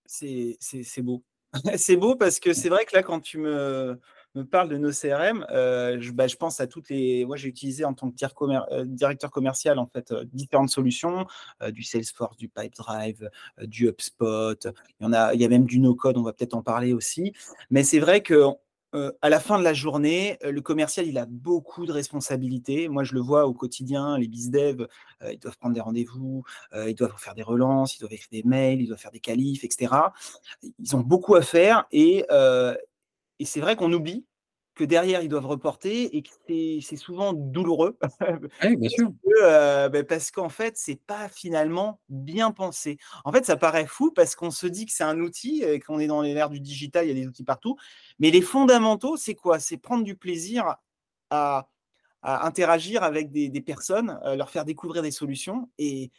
C'est 0.07 0.57
beau. 1.03 1.23
c'est 1.77 1.97
beau 1.97 2.15
parce 2.15 2.41
que 2.41 2.53
c'est 2.53 2.69
vrai 2.69 2.85
que 2.85 2.95
là, 2.95 3.03
quand 3.03 3.21
tu 3.21 3.39
me, 3.39 3.99
parles 4.51 4.69
de 4.69 4.77
nos 4.77 4.91
CRM, 4.91 5.47
euh, 5.51 5.97
je, 6.01 6.13
bah, 6.13 6.27
je, 6.27 6.37
pense 6.37 6.61
à 6.61 6.67
toutes 6.67 6.89
les. 6.91 7.25
Moi, 7.25 7.37
j'ai 7.37 7.49
utilisé 7.49 7.85
en 7.85 7.95
tant 7.95 8.11
que 8.11 8.17
euh, 8.73 8.85
directeur 8.85 9.31
commercial 9.31 9.79
en 9.79 9.87
fait 9.87 10.13
différentes 10.33 10.71
solutions, 10.71 11.27
du 11.71 11.83
Salesforce, 11.83 12.37
du 12.37 12.49
Pipedrive, 12.49 13.31
du 13.63 13.89
HubSpot. 13.89 14.67
Il 15.01 15.05
y 15.05 15.07
en 15.07 15.13
a, 15.13 15.35
il 15.35 15.41
y 15.41 15.45
a 15.45 15.49
même 15.49 15.67
du 15.67 15.79
No-Code. 15.79 16.17
On 16.17 16.23
va 16.23 16.33
peut-être 16.33 16.55
en 16.55 16.63
parler 16.63 16.93
aussi. 16.93 17.33
Mais 17.71 17.83
c'est 17.83 17.99
vrai 17.99 18.23
que 18.23 18.45
à 18.93 19.29
la 19.29 19.41
fin 19.41 19.59
de 19.59 19.65
la 19.65 19.75
journée, 19.75 20.39
le 20.43 20.61
commercial, 20.61 21.07
il 21.07 21.19
a 21.19 21.27
beaucoup 21.27 21.87
de 21.87 21.93
responsabilités. 21.93 22.89
Moi, 22.89 23.05
je 23.05 23.15
le 23.15 23.21
vois 23.21 23.47
au 23.47 23.55
quotidien, 23.55 24.17
les 24.19 24.29
bizdev, 24.29 24.87
ils 25.31 25.39
doivent 25.39 25.59
prendre 25.59 25.75
des 25.75 25.81
rendez-vous, 25.81 26.43
ils 26.75 26.95
doivent 26.95 27.15
faire 27.19 27.35
des 27.35 27.43
relances, 27.43 27.97
ils 27.97 28.01
doivent 28.01 28.13
écrire 28.13 28.29
des 28.31 28.43
mails, 28.49 28.81
ils 28.81 28.87
doivent 28.87 28.99
faire 28.99 29.11
des 29.11 29.21
qualifs, 29.21 29.65
etc. 29.65 29.95
Ils 30.63 30.97
ont 30.97 31.01
beaucoup 31.01 31.35
à 31.35 31.43
faire 31.43 31.87
et 31.91 32.25
c'est 33.45 33.61
vrai 33.61 33.77
qu'on 33.77 33.93
oublie 33.93 34.25
que 34.79 34.85
derrière, 34.85 35.23
ils 35.23 35.29
doivent 35.29 35.47
reporter 35.47 36.17
et 36.17 36.23
que 36.23 36.31
c'est 36.47 36.97
souvent 36.97 37.33
douloureux. 37.33 37.99
Oui, 38.65 38.77
bien 38.77 38.89
sûr. 38.89 39.13
Euh, 39.43 39.89
bah, 39.89 40.05
parce 40.05 40.31
qu'en 40.31 40.49
fait, 40.49 40.77
c'est 40.77 41.01
pas 41.05 41.29
finalement 41.29 42.01
bien 42.09 42.53
pensé. 42.53 42.97
En 43.25 43.33
fait, 43.33 43.45
ça 43.45 43.57
paraît 43.57 43.87
fou 43.87 44.13
parce 44.13 44.37
qu'on 44.37 44.53
se 44.53 44.69
dit 44.69 44.87
que 44.87 44.93
c'est 44.93 45.05
un 45.05 45.19
outil 45.21 45.63
et 45.65 45.81
qu'on 45.81 45.99
est 45.99 46.07
dans 46.07 46.23
l'ère 46.23 46.49
du 46.49 46.61
digital, 46.61 47.05
il 47.05 47.09
y 47.09 47.11
a 47.11 47.15
des 47.15 47.27
outils 47.27 47.45
partout. 47.45 47.77
Mais 48.21 48.31
les 48.31 48.41
fondamentaux, 48.41 49.17
c'est 49.17 49.35
quoi? 49.35 49.59
C'est 49.59 49.79
prendre 49.79 50.05
du 50.05 50.15
plaisir 50.15 50.77
à, 51.31 51.69
interagir 52.23 53.03
avec 53.03 53.33
des, 53.33 53.61
personnes, 53.61 54.19
euh, 54.25 54.37
leur 54.37 54.51
faire 54.51 54.65
découvrir 54.65 55.03
des 55.03 55.11
solutions 55.11 55.69
et, 55.79 56.11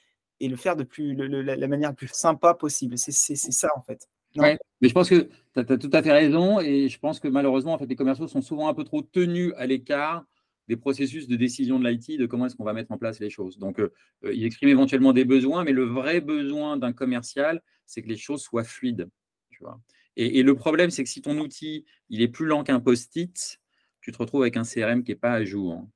le 0.42 0.56
faire 0.56 0.76
de 0.76 0.84
plus, 0.84 1.16
la 1.16 1.68
manière 1.68 1.90
la 1.90 1.96
plus 1.96 2.10
sympa 2.12 2.54
possible. 2.54 2.98
C'est 2.98 3.36
ça, 3.36 3.70
en 3.76 3.82
fait. 3.82 4.08
Oui, 4.36 4.50
mais 4.82 4.88
je 4.88 4.94
pense 4.94 5.10
que 5.10 5.30
tu 5.54 5.60
as, 5.60 5.64
tout 5.64 5.90
à 5.92 6.04
fait 6.04 6.12
raison 6.12 6.60
et 6.60 6.88
je 6.88 7.00
pense 7.00 7.20
que 7.20 7.28
malheureusement, 7.28 7.74
en 7.74 7.78
fait, 7.78 7.88
les 7.88 7.96
commerciaux 7.96 8.28
sont 8.28 8.42
souvent 8.42 8.68
un 8.70 8.74
peu 8.74 8.84
trop 8.84 9.02
tenus 9.02 9.54
à 9.58 9.66
l'écart 9.66 10.26
des 10.68 10.78
processus 10.78 11.28
de 11.28 11.36
décision 11.36 11.80
de 11.80 11.90
l'IT, 11.90 12.20
de 12.20 12.28
comment 12.28 12.46
est-ce 12.46 12.56
qu'on 12.56 12.64
va 12.64 12.74
mettre 12.74 12.92
en 12.92 12.98
place 13.00 13.20
les 13.20 13.32
choses. 13.32 13.58
Donc, 13.58 13.80
euh, 13.80 13.92
euh, 14.24 14.34
ils 14.34 14.46
expriment 14.46 14.70
éventuellement 14.70 15.14
des 15.14 15.26
besoins, 15.26 15.64
mais 15.64 15.72
le 15.72 15.84
vrai 15.84 16.22
besoin 16.22 16.78
d'un 16.78 16.94
commercial, 16.94 17.64
c'est 17.88 18.04
que 18.04 18.08
les 18.08 18.18
choses 18.18 18.44
soient 18.44 18.64
fluides. 18.64 19.10
Tu 19.50 19.64
vois. 19.64 19.82
Et, 20.16 20.44
le 20.44 20.54
problème, 20.54 20.92
c'est 20.92 21.04
que 21.04 21.10
si 21.10 21.22
ton 21.22 21.38
outil 21.40 21.86
il 22.10 22.22
est 22.22 22.28
plus 22.28 22.46
lent 22.46 22.64
qu'un 22.64 22.80
post-it, 22.80 23.60
tu 24.02 24.12
te 24.12 24.18
retrouves 24.18 24.42
avec 24.42 24.58
un 24.58 24.64
CRM 24.64 25.04
qui 25.04 25.12
n'est 25.12 25.18
pas 25.18 25.34
à 25.34 25.44
jour. 25.44 25.88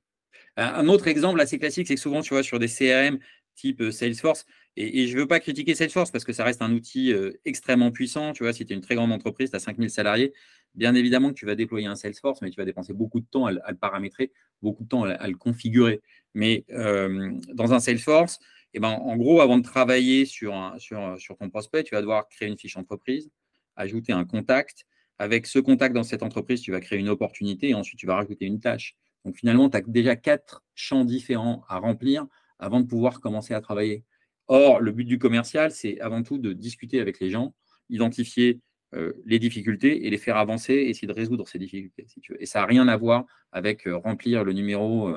Un 0.56 0.88
autre 0.88 1.08
exemple 1.08 1.40
assez 1.40 1.58
classique, 1.58 1.86
c'est 1.86 1.94
que 1.94 2.00
souvent, 2.00 2.22
tu 2.22 2.30
vois, 2.30 2.42
sur 2.42 2.58
des 2.58 2.68
CRM 2.68 3.18
type 3.54 3.80
euh, 3.80 3.90
Salesforce, 3.90 4.46
et, 4.76 5.06
je 5.06 5.14
ne 5.14 5.20
veux 5.20 5.28
pas 5.28 5.40
critiquer 5.40 5.74
Salesforce 5.74 6.10
parce 6.10 6.24
que 6.24 6.32
ça 6.32 6.44
reste 6.44 6.60
un 6.62 6.72
outil 6.72 7.12
euh, 7.12 7.32
extrêmement 7.44 7.92
puissant. 7.92 8.32
Tu 8.32 8.42
vois, 8.42 8.52
si 8.52 8.66
tu 8.66 8.72
es 8.72 8.76
une 8.76 8.82
très 8.82 8.96
grande 8.96 9.12
entreprise, 9.12 9.50
tu 9.50 9.56
as 9.56 9.60
5000 9.60 9.90
salariés, 9.90 10.32
bien 10.74 10.94
évidemment 10.94 11.28
que 11.28 11.34
tu 11.34 11.46
vas 11.46 11.54
déployer 11.54 11.86
un 11.86 11.96
Salesforce, 11.96 12.42
mais 12.42 12.50
tu 12.50 12.56
vas 12.56 12.64
dépenser 12.64 12.92
beaucoup 12.92 13.20
de 13.20 13.26
temps 13.26 13.46
à, 13.46 13.52
le 13.52 13.76
paramétrer, 13.76 14.32
beaucoup 14.62 14.82
de 14.82 14.88
temps 14.88 15.04
à, 15.04 15.28
le 15.28 15.36
configurer. 15.36 16.00
Mais 16.34 16.64
euh, 16.70 17.32
dans 17.52 17.72
un 17.72 17.78
Salesforce, 17.78 18.40
eh 18.72 18.80
ben, 18.80 18.88
en 18.88 19.16
gros, 19.16 19.40
avant 19.40 19.58
de 19.58 19.62
travailler 19.62 20.24
sur, 20.24 20.74
sur, 20.78 21.14
sur 21.18 21.36
ton 21.36 21.48
prospect, 21.48 21.84
tu 21.84 21.94
vas 21.94 22.00
devoir 22.00 22.28
créer 22.28 22.48
une 22.48 22.58
fiche 22.58 22.76
entreprise, 22.76 23.30
ajouter 23.76 24.12
un 24.12 24.24
contact. 24.24 24.86
Avec 25.18 25.46
ce 25.46 25.60
contact 25.60 25.94
dans 25.94 26.02
cette 26.02 26.24
entreprise, 26.24 26.60
tu 26.60 26.72
vas 26.72 26.80
créer 26.80 26.98
une 26.98 27.08
opportunité 27.08 27.68
et 27.68 27.74
ensuite 27.74 28.00
tu 28.00 28.06
vas 28.06 28.16
rajouter 28.16 28.46
une 28.46 28.58
tâche. 28.58 28.96
Donc 29.24 29.36
finalement, 29.36 29.70
tu 29.70 29.76
as 29.76 29.80
déjà 29.80 30.16
quatre 30.16 30.64
champs 30.74 31.04
différents 31.04 31.64
à 31.68 31.78
remplir 31.78 32.26
avant 32.58 32.80
de 32.80 32.86
pouvoir 32.86 33.20
commencer 33.20 33.54
à 33.54 33.60
travailler. 33.60 34.04
Or, 34.48 34.80
le 34.80 34.92
but 34.92 35.04
du 35.04 35.18
commercial, 35.18 35.70
c'est 35.70 36.00
avant 36.00 36.22
tout 36.22 36.38
de 36.38 36.52
discuter 36.52 37.00
avec 37.00 37.20
les 37.20 37.30
gens, 37.30 37.54
identifier 37.88 38.60
euh, 38.94 39.12
les 39.24 39.38
difficultés 39.38 40.06
et 40.06 40.10
les 40.10 40.18
faire 40.18 40.36
avancer, 40.36 40.74
essayer 40.74 41.08
de 41.08 41.12
résoudre 41.12 41.48
ces 41.48 41.58
difficultés. 41.58 42.06
Et 42.38 42.46
ça 42.46 42.60
n'a 42.60 42.66
rien 42.66 42.86
à 42.86 42.96
voir 42.96 43.24
avec 43.50 43.86
euh, 43.86 43.96
remplir 43.96 44.44
le 44.44 44.52
numéro 44.52 45.16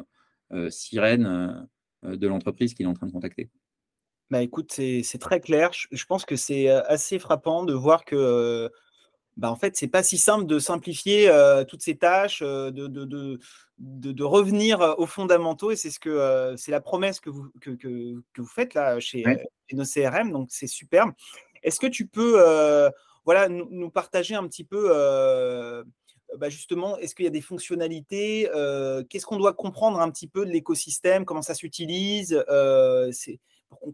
euh, 0.52 0.70
sirène 0.70 1.68
de 2.04 2.28
l'entreprise 2.28 2.74
qu'il 2.74 2.86
est 2.86 2.90
en 2.90 2.94
train 2.94 3.08
de 3.08 3.12
contacter. 3.12 3.50
Bah 4.30 4.42
écoute, 4.42 4.72
c'est 4.72 5.20
très 5.20 5.40
clair. 5.40 5.72
Je, 5.74 6.06
pense 6.06 6.26
que 6.26 6.36
c'est 6.36 6.70
assez 6.70 7.18
frappant 7.20 7.64
de 7.66 7.74
voir 7.74 8.04
que 8.04 8.70
bah 9.38 9.52
en 9.52 9.56
fait, 9.56 9.78
c'est 9.78 9.88
pas 9.88 10.04
si 10.04 10.18
simple 10.18 10.46
de 10.46 10.60
simplifier 10.60 11.32
toutes 11.70 11.82
ces 11.82 11.96
tâches, 11.96 12.42
de, 12.42 12.70
de, 12.72 13.40
de, 13.78 14.24
revenir 14.24 14.96
aux 14.98 15.06
fondamentaux 15.06 15.72
et 15.72 15.76
c'est 15.76 15.92
ce 15.92 16.00
que 16.00 16.56
c'est 16.58 16.72
la 16.72 16.82
promesse 16.82 17.20
que 17.20 17.30
vous, 17.30 17.50
que, 17.62 17.72
que, 17.72 18.42
vous 18.42 18.48
faites 18.48 18.74
là 18.74 19.00
chez, 19.00 19.24
nos 19.74 19.86
CRM, 19.86 20.32
donc 20.32 20.48
c'est 20.52 20.68
superbe. 20.68 21.12
Est-ce 21.62 21.80
que 21.80 21.88
tu 21.88 22.08
peux 22.08 22.42
voilà, 23.26 23.48
nous, 23.48 23.90
partager 23.92 24.36
un 24.36 24.48
petit 24.48 24.64
peu 24.64 24.92
bah 26.38 26.50
justement, 26.50 26.98
est-ce 26.98 27.16
qu'il 27.16 27.26
y 27.26 27.30
a 27.30 27.32
des 27.32 27.42
fonctionnalités 27.42 28.50
Qu'est-ce 29.10 29.26
qu'on 29.26 29.38
doit 29.38 29.54
comprendre 29.54 30.00
un 30.00 30.10
petit 30.10 30.28
peu 30.28 30.46
de 30.46 30.52
l'écosystème 30.52 31.26
Comment 31.26 31.44
ça 31.44 31.54
s'utilise 31.54 32.44
C'est 33.12 33.40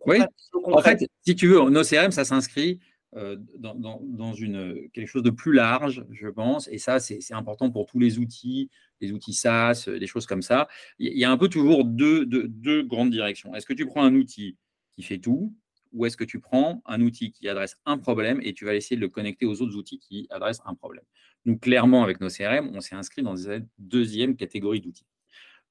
oui. 0.05 0.19
En 0.65 0.81
fait, 0.81 1.07
si 1.25 1.35
tu 1.35 1.47
veux, 1.47 1.69
nos 1.69 1.83
CRM, 1.83 2.11
ça 2.11 2.25
s'inscrit 2.25 2.79
euh, 3.15 3.37
dans, 3.57 4.33
une, 4.33 4.89
quelque 4.91 5.07
chose 5.07 5.23
de 5.23 5.29
plus 5.29 5.53
large, 5.53 6.05
je 6.11 6.27
pense. 6.27 6.67
Et 6.69 6.77
ça, 6.77 6.99
c'est 6.99 7.33
important 7.33 7.69
pour 7.69 7.85
tous 7.85 7.99
les 7.99 8.17
outils, 8.19 8.69
les 9.01 9.11
outils 9.11 9.33
SaaS, 9.33 9.87
des 9.87 10.07
choses 10.07 10.25
comme 10.25 10.41
ça. 10.41 10.67
Il 10.99 11.17
y 11.17 11.23
a 11.23 11.31
un 11.31 11.37
peu 11.37 11.47
toujours 11.47 11.85
deux, 11.85 12.25
deux, 12.25 12.83
grandes 12.83 13.11
directions. 13.11 13.53
Est-ce 13.53 13.65
que 13.65 13.73
tu 13.73 13.85
prends 13.85 14.03
un 14.03 14.15
outil 14.15 14.57
qui 14.95 15.03
fait 15.03 15.19
tout 15.19 15.53
ou 15.91 16.07
est-ce 16.07 16.17
que 16.17 16.23
tu 16.23 16.39
prends 16.39 16.81
un 16.85 17.01
outil 17.01 17.31
qui 17.31 17.47
adresse 17.47 17.77
un 17.85 17.99
problème 17.99 18.39
et 18.41 18.53
tu 18.53 18.65
vas 18.65 18.73
essayer 18.73 18.95
de 18.95 19.01
le 19.01 19.09
connecter 19.09 19.45
aux 19.45 19.61
autres 19.61 19.75
outils 19.75 19.99
qui 19.99 20.25
adressent 20.31 20.61
un 20.65 20.73
problème? 20.73 21.05
Nous, 21.45 21.57
clairement, 21.57 22.03
avec 22.03 22.19
nos 22.19 22.29
CRM, 22.29 22.71
on 22.73 22.81
s'est 22.81 22.95
inscrit 22.95 23.21
dans 23.21 23.35
cette 23.35 23.67
deuxième 23.77 24.35
catégorie 24.35 24.81
d'outils. 24.81 25.05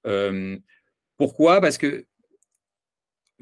Euh, 0.07 0.57
pourquoi? 1.17 1.61
Parce 1.61 1.79
que 1.79 2.07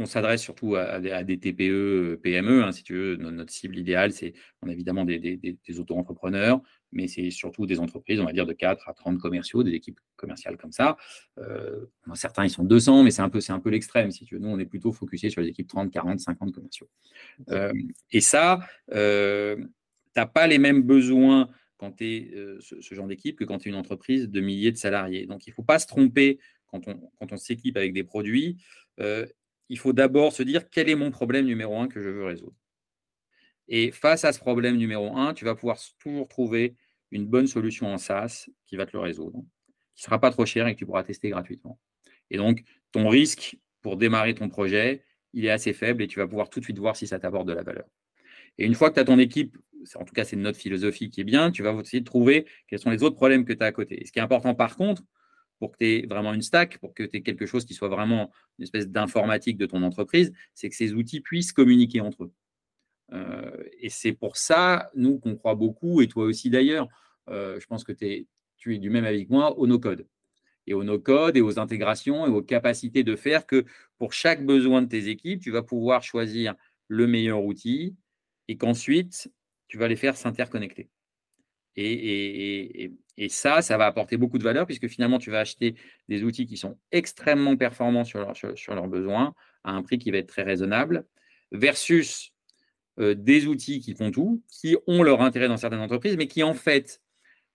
on 0.00 0.06
s'adresse 0.06 0.40
surtout 0.40 0.76
à, 0.76 0.98
des 0.98 1.38
TPE, 1.38 2.18
PME, 2.22 2.64
hein, 2.64 2.72
si 2.72 2.82
tu 2.82 2.94
veux. 2.94 3.16
Notre, 3.16 3.52
cible 3.52 3.76
idéale, 3.76 4.12
c'est 4.12 4.32
évidemment 4.66 5.04
des, 5.04 5.18
des, 5.18 5.80
auto-entrepreneurs, 5.80 6.60
mais 6.92 7.06
c'est 7.06 7.30
surtout 7.30 7.66
des 7.66 7.78
entreprises, 7.78 8.20
on 8.20 8.24
va 8.24 8.32
dire, 8.32 8.46
de 8.46 8.52
4 8.52 8.88
à 8.88 8.94
30 8.94 9.18
commerciaux, 9.18 9.62
des 9.62 9.72
équipes 9.72 10.00
commerciales 10.16 10.56
comme 10.56 10.72
ça. 10.72 10.96
Euh, 11.38 11.86
certains, 12.14 12.44
ils 12.44 12.50
sont 12.50 12.64
200, 12.64 13.02
mais 13.02 13.10
c'est 13.10 13.22
un 13.22 13.28
peu, 13.28 13.40
un 13.48 13.60
peu 13.60 13.70
l'extrême, 13.70 14.10
si 14.10 14.24
tu 14.24 14.34
veux. 14.34 14.40
Nous, 14.40 14.48
on 14.48 14.58
est 14.58 14.66
plutôt 14.66 14.92
focusé 14.92 15.30
sur 15.30 15.42
les 15.42 15.48
équipes 15.48 15.68
30, 15.68 15.90
40, 15.90 16.20
50 16.20 16.52
commerciaux. 16.52 16.88
Euh, 17.50 17.72
et 18.10 18.20
ça, 18.20 18.60
euh, 18.92 19.56
tu 19.56 19.64
n'as 20.16 20.26
pas 20.26 20.46
les 20.46 20.58
mêmes 20.58 20.82
besoins 20.82 21.50
quand 21.76 21.92
tu 21.92 22.04
es 22.04 22.34
ce, 22.60 22.94
genre 22.94 23.06
d'équipe 23.06 23.38
que 23.38 23.44
quand 23.44 23.58
tu 23.58 23.68
es 23.68 23.72
une 23.72 23.78
entreprise 23.78 24.28
de 24.28 24.40
milliers 24.40 24.72
de 24.72 24.76
salariés. 24.76 25.26
Donc, 25.26 25.46
il 25.46 25.50
ne 25.50 25.54
faut 25.54 25.62
pas 25.62 25.78
se 25.78 25.86
tromper 25.86 26.38
quand 26.66 26.86
on, 26.88 27.10
quand 27.18 27.32
on 27.32 27.36
s'équipe 27.36 27.76
avec 27.76 27.92
des 27.92 28.04
produits 28.04 28.58
il 29.70 29.78
faut 29.78 29.94
d'abord 29.94 30.32
se 30.32 30.42
dire 30.42 30.68
quel 30.68 30.90
est 30.90 30.94
mon 30.94 31.10
problème 31.10 31.46
numéro 31.46 31.78
un 31.78 31.88
que 31.88 32.02
je 32.02 32.10
veux 32.10 32.24
résoudre. 32.24 32.56
Et 33.68 33.92
face 33.92 34.24
à 34.24 34.32
ce 34.32 34.38
problème 34.38 34.76
numéro 34.76 35.16
un, 35.16 35.32
tu 35.32 35.46
vas 35.46 35.54
pouvoir 35.54 35.78
toujours 35.98 36.28
trouver 36.28 36.76
une 37.10 37.26
bonne 37.26 37.46
solution 37.46 37.86
en 37.86 37.96
SaaS 37.96 38.50
qui 38.66 38.76
va 38.76 38.84
te 38.84 38.92
le 38.92 38.98
résoudre, 39.00 39.38
qui 39.94 40.02
ne 40.02 40.04
sera 40.04 40.20
pas 40.20 40.30
trop 40.30 40.44
cher 40.44 40.66
et 40.66 40.74
que 40.74 40.78
tu 40.78 40.86
pourras 40.86 41.04
tester 41.04 41.30
gratuitement. 41.30 41.78
Et 42.30 42.36
donc, 42.36 42.62
ton 42.92 43.08
risque 43.08 43.56
pour 43.80 43.96
démarrer 43.96 44.34
ton 44.34 44.48
projet, 44.48 45.02
il 45.32 45.46
est 45.46 45.50
assez 45.50 45.72
faible 45.72 46.02
et 46.02 46.08
tu 46.08 46.18
vas 46.18 46.26
pouvoir 46.26 46.50
tout 46.50 46.60
de 46.60 46.64
suite 46.64 46.78
voir 46.78 46.96
si 46.96 47.06
ça 47.06 47.18
t'apporte 47.18 47.46
de 47.46 47.52
la 47.52 47.62
valeur. 47.62 47.86
Et 48.58 48.66
une 48.66 48.74
fois 48.74 48.90
que 48.90 48.94
tu 48.94 49.00
as 49.00 49.04
ton 49.04 49.18
équipe 49.18 49.56
en 49.94 50.04
tout 50.04 50.14
cas, 50.14 50.24
c'est 50.24 50.36
notre 50.36 50.58
philosophie 50.58 51.10
qui 51.10 51.20
est 51.20 51.24
bien, 51.24 51.50
tu 51.50 51.62
vas 51.62 51.72
de 51.72 51.98
trouver 52.00 52.46
quels 52.68 52.78
sont 52.78 52.90
les 52.90 53.02
autres 53.02 53.16
problèmes 53.16 53.44
que 53.44 53.52
tu 53.52 53.62
as 53.62 53.66
à 53.66 53.72
côté. 53.72 54.02
Ce 54.04 54.12
qui 54.12 54.18
est 54.18 54.22
important, 54.22 54.54
par 54.54 54.76
contre, 54.76 55.02
pour 55.60 55.70
que 55.72 55.76
tu 55.78 55.86
aies 55.86 56.06
vraiment 56.06 56.34
une 56.34 56.42
stack, 56.42 56.78
pour 56.78 56.94
que 56.94 57.04
tu 57.04 57.18
aies 57.18 57.22
quelque 57.22 57.46
chose 57.46 57.64
qui 57.64 57.74
soit 57.74 57.88
vraiment 57.88 58.32
une 58.58 58.64
espèce 58.64 58.88
d'informatique 58.88 59.58
de 59.58 59.66
ton 59.66 59.82
entreprise, 59.82 60.32
c'est 60.54 60.68
que 60.68 60.74
ces 60.74 60.94
outils 60.94 61.20
puissent 61.20 61.52
communiquer 61.52 62.00
entre 62.00 62.24
eux. 62.24 62.32
Euh, 63.12 63.62
et 63.78 63.90
c'est 63.90 64.12
pour 64.12 64.36
ça, 64.36 64.90
nous, 64.94 65.18
qu'on 65.18 65.36
croit 65.36 65.54
beaucoup, 65.54 66.00
et 66.00 66.08
toi 66.08 66.24
aussi 66.24 66.50
d'ailleurs, 66.50 66.88
euh, 67.28 67.60
je 67.60 67.66
pense 67.66 67.84
que 67.84 67.92
tu 67.92 68.06
es 68.06 68.78
du 68.78 68.90
même 68.90 69.04
avec 69.04 69.30
moi, 69.30 69.56
au 69.58 69.66
no-code. 69.66 70.06
Et 70.66 70.74
au 70.74 70.82
no-code 70.82 71.36
et 71.36 71.40
aux 71.40 71.58
intégrations 71.58 72.26
et 72.26 72.30
aux 72.30 72.42
capacités 72.42 73.04
de 73.04 73.16
faire 73.16 73.46
que 73.46 73.64
pour 73.98 74.12
chaque 74.12 74.44
besoin 74.44 74.82
de 74.82 74.88
tes 74.88 75.08
équipes, 75.08 75.40
tu 75.40 75.50
vas 75.50 75.62
pouvoir 75.62 76.02
choisir 76.02 76.54
le 76.88 77.06
meilleur 77.06 77.44
outil 77.44 77.96
et 78.48 78.56
qu'ensuite, 78.56 79.30
tu 79.68 79.78
vas 79.78 79.88
les 79.88 79.96
faire 79.96 80.16
s'interconnecter. 80.16 80.90
Et, 81.76 82.92
ça, 83.28 83.60
ça 83.60 83.76
va 83.76 83.86
apporter 83.86 84.16
beaucoup 84.16 84.38
de 84.38 84.42
valeur 84.44 84.66
puisque 84.66 84.88
finalement, 84.88 85.18
tu 85.18 85.30
vas 85.30 85.40
acheter 85.40 85.74
des 86.08 86.24
outils 86.24 86.46
qui 86.46 86.56
sont 86.56 86.78
extrêmement 86.90 87.56
performants 87.56 88.04
sur, 88.04 88.20
leurs 88.20 88.88
besoins 88.88 89.34
à 89.62 89.72
un 89.72 89.82
prix 89.82 89.98
qui 89.98 90.10
va 90.10 90.18
être 90.18 90.28
très 90.28 90.42
raisonnable 90.42 91.04
versus 91.52 92.32
euh, 92.98 93.14
des 93.14 93.46
outils 93.46 93.80
qui 93.80 93.94
font 93.94 94.10
tout, 94.10 94.42
qui 94.48 94.76
ont 94.86 95.02
leur 95.02 95.20
intérêt 95.20 95.48
dans 95.48 95.58
certaines 95.58 95.80
entreprises, 95.80 96.16
mais 96.16 96.28
qui 96.28 96.42
en 96.42 96.54
fait 96.54 97.00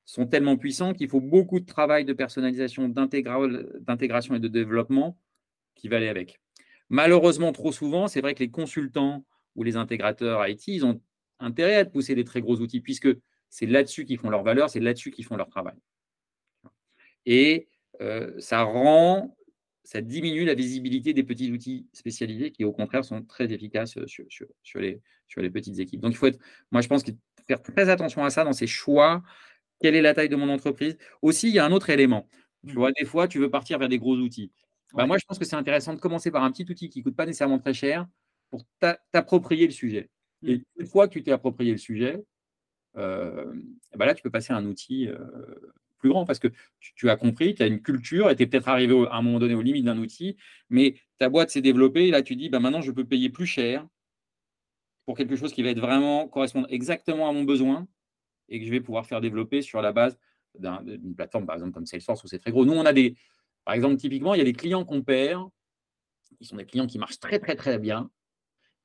sont 0.05 0.27
tellement 0.27 0.55
puissants 0.55 0.93
qu'il 0.93 1.09
faut 1.09 1.19
beaucoup 1.19 1.59
de 1.59 1.65
travail 1.65 2.05
de 2.05 2.13
personnalisation, 2.13 2.87
d'intégration 2.89 4.35
et 4.35 4.39
de 4.39 4.47
développement 4.47 5.17
qui 5.73 5.87
va 5.87 5.97
aller 5.97 6.09
avec. 6.09 6.39
Malheureusement, 6.89 7.51
trop 7.51 7.71
souvent, 7.71 8.07
c'est 8.07 8.21
vrai 8.21 8.35
que 8.35 8.39
les 8.39 8.51
consultants 8.51 9.25
ou 9.55 9.63
les 9.63 9.75
intégrateurs 9.75 10.47
IT, 10.47 10.67
ils 10.67 10.85
ont 10.85 11.01
intérêt 11.39 11.75
à 11.75 11.85
pousser 11.85 12.13
des 12.15 12.23
très 12.23 12.41
gros 12.41 12.57
outils 12.57 12.81
puisque 12.81 13.09
c'est 13.49 13.65
là-dessus 13.65 14.05
qu'ils 14.05 14.17
font 14.17 14.29
leur 14.29 14.43
valeur, 14.43 14.69
c'est 14.69 14.79
là-dessus 14.79 15.11
qu'ils 15.11 15.25
font 15.25 15.37
leur 15.37 15.49
travail. 15.49 15.75
Et 17.25 17.67
euh, 18.01 18.33
ça 18.39 18.63
rend, 18.63 19.35
ça 19.83 20.01
diminue 20.01 20.45
la 20.45 20.53
visibilité 20.53 21.13
des 21.13 21.23
petits 21.23 21.51
outils 21.51 21.87
spécialisés 21.93 22.51
qui, 22.51 22.65
au 22.65 22.73
contraire, 22.73 23.05
sont 23.05 23.23
très 23.23 23.51
efficaces 23.51 23.97
sur, 24.05 24.27
sur, 24.63 24.79
les, 24.79 25.01
sur 25.27 25.41
les 25.41 25.49
petites 25.49 25.79
équipes. 25.79 26.01
Donc, 26.01 26.11
il 26.11 26.17
faut 26.17 26.27
être, 26.27 26.39
moi, 26.71 26.81
je 26.81 26.87
pense 26.87 27.03
qu'il 27.03 27.13
faut 27.13 27.45
faire 27.47 27.63
très 27.63 27.89
attention 27.89 28.23
à 28.23 28.29
ça 28.29 28.43
dans 28.43 28.53
ses 28.53 28.67
choix 28.67 29.23
quelle 29.81 29.95
est 29.95 30.01
la 30.01 30.13
taille 30.13 30.29
de 30.29 30.35
mon 30.35 30.49
entreprise? 30.49 30.97
Aussi, 31.21 31.49
il 31.49 31.55
y 31.55 31.59
a 31.59 31.65
un 31.65 31.71
autre 31.71 31.89
élément. 31.89 32.29
Tu 32.67 32.73
mmh. 32.73 32.77
vois, 32.77 32.91
des 32.91 33.05
fois, 33.05 33.27
tu 33.27 33.39
veux 33.39 33.49
partir 33.49 33.77
vers 33.77 33.89
des 33.89 33.99
gros 33.99 34.15
outils. 34.15 34.51
Bah, 34.93 35.05
moi, 35.05 35.17
je 35.17 35.25
pense 35.25 35.37
que 35.37 35.45
c'est 35.45 35.55
intéressant 35.55 35.93
de 35.93 35.99
commencer 35.99 36.31
par 36.31 36.43
un 36.43 36.51
petit 36.51 36.65
outil 36.69 36.89
qui 36.89 36.99
ne 36.99 37.03
coûte 37.03 37.15
pas 37.15 37.25
nécessairement 37.25 37.59
très 37.59 37.73
cher 37.73 38.07
pour 38.49 38.65
t'approprier 39.11 39.65
le 39.65 39.73
sujet. 39.73 40.09
Mmh. 40.41 40.49
Et 40.49 40.63
une 40.77 40.85
fois 40.85 41.07
que 41.07 41.13
tu 41.13 41.23
t'es 41.23 41.31
approprié 41.31 41.71
le 41.71 41.77
sujet, 41.77 42.23
euh, 42.97 43.53
bah 43.95 44.05
là, 44.05 44.13
tu 44.13 44.23
peux 44.23 44.29
passer 44.29 44.53
à 44.53 44.57
un 44.57 44.65
outil 44.65 45.07
euh, 45.07 45.17
plus 45.97 46.09
grand 46.09 46.25
parce 46.25 46.39
que 46.39 46.47
tu, 46.79 47.09
as 47.09 47.15
compris, 47.15 47.55
tu 47.55 47.63
as 47.63 47.67
une 47.67 47.81
culture 47.81 48.29
et 48.29 48.35
tu 48.35 48.43
es 48.43 48.47
peut-être 48.47 48.67
arrivé 48.67 48.93
à 49.09 49.15
un 49.15 49.21
moment 49.21 49.39
donné 49.39 49.55
aux 49.55 49.61
limites 49.61 49.85
d'un 49.85 49.97
outil, 49.97 50.37
mais 50.69 50.95
ta 51.17 51.29
boîte 51.29 51.49
s'est 51.49 51.61
développée. 51.61 52.07
Et 52.07 52.11
là, 52.11 52.21
tu 52.21 52.35
dis, 52.35 52.49
bah, 52.49 52.59
maintenant, 52.59 52.81
je 52.81 52.91
peux 52.91 53.05
payer 53.05 53.29
plus 53.29 53.45
cher 53.45 53.87
pour 55.05 55.17
quelque 55.17 55.35
chose 55.35 55.53
qui 55.53 55.63
va 55.63 55.69
être 55.69 55.79
vraiment 55.79 56.27
correspondre 56.27 56.67
exactement 56.69 57.29
à 57.29 57.31
mon 57.31 57.43
besoin 57.43 57.87
et 58.49 58.59
que 58.59 58.65
je 58.65 58.71
vais 58.71 58.81
pouvoir 58.81 59.05
faire 59.05 59.21
développer 59.21 59.61
sur 59.61 59.81
la 59.81 59.91
base 59.91 60.17
d'une 60.57 61.15
plateforme, 61.15 61.45
par 61.45 61.55
exemple, 61.55 61.73
comme 61.73 61.85
Salesforce, 61.85 62.23
où 62.23 62.27
c'est 62.27 62.39
très 62.39 62.51
gros. 62.51 62.65
Nous, 62.65 62.73
on 62.73 62.85
a 62.85 62.93
des, 62.93 63.15
par 63.65 63.73
exemple, 63.73 63.97
typiquement, 63.97 64.33
il 64.33 64.37
y 64.37 64.41
a 64.41 64.45
des 64.45 64.53
clients 64.53 64.85
qu'on 64.85 65.01
perd, 65.01 65.49
qui 66.37 66.45
sont 66.45 66.55
des 66.55 66.65
clients 66.65 66.87
qui 66.87 66.97
marchent 66.97 67.19
très, 67.19 67.39
très, 67.39 67.55
très 67.55 67.77
bien. 67.79 68.09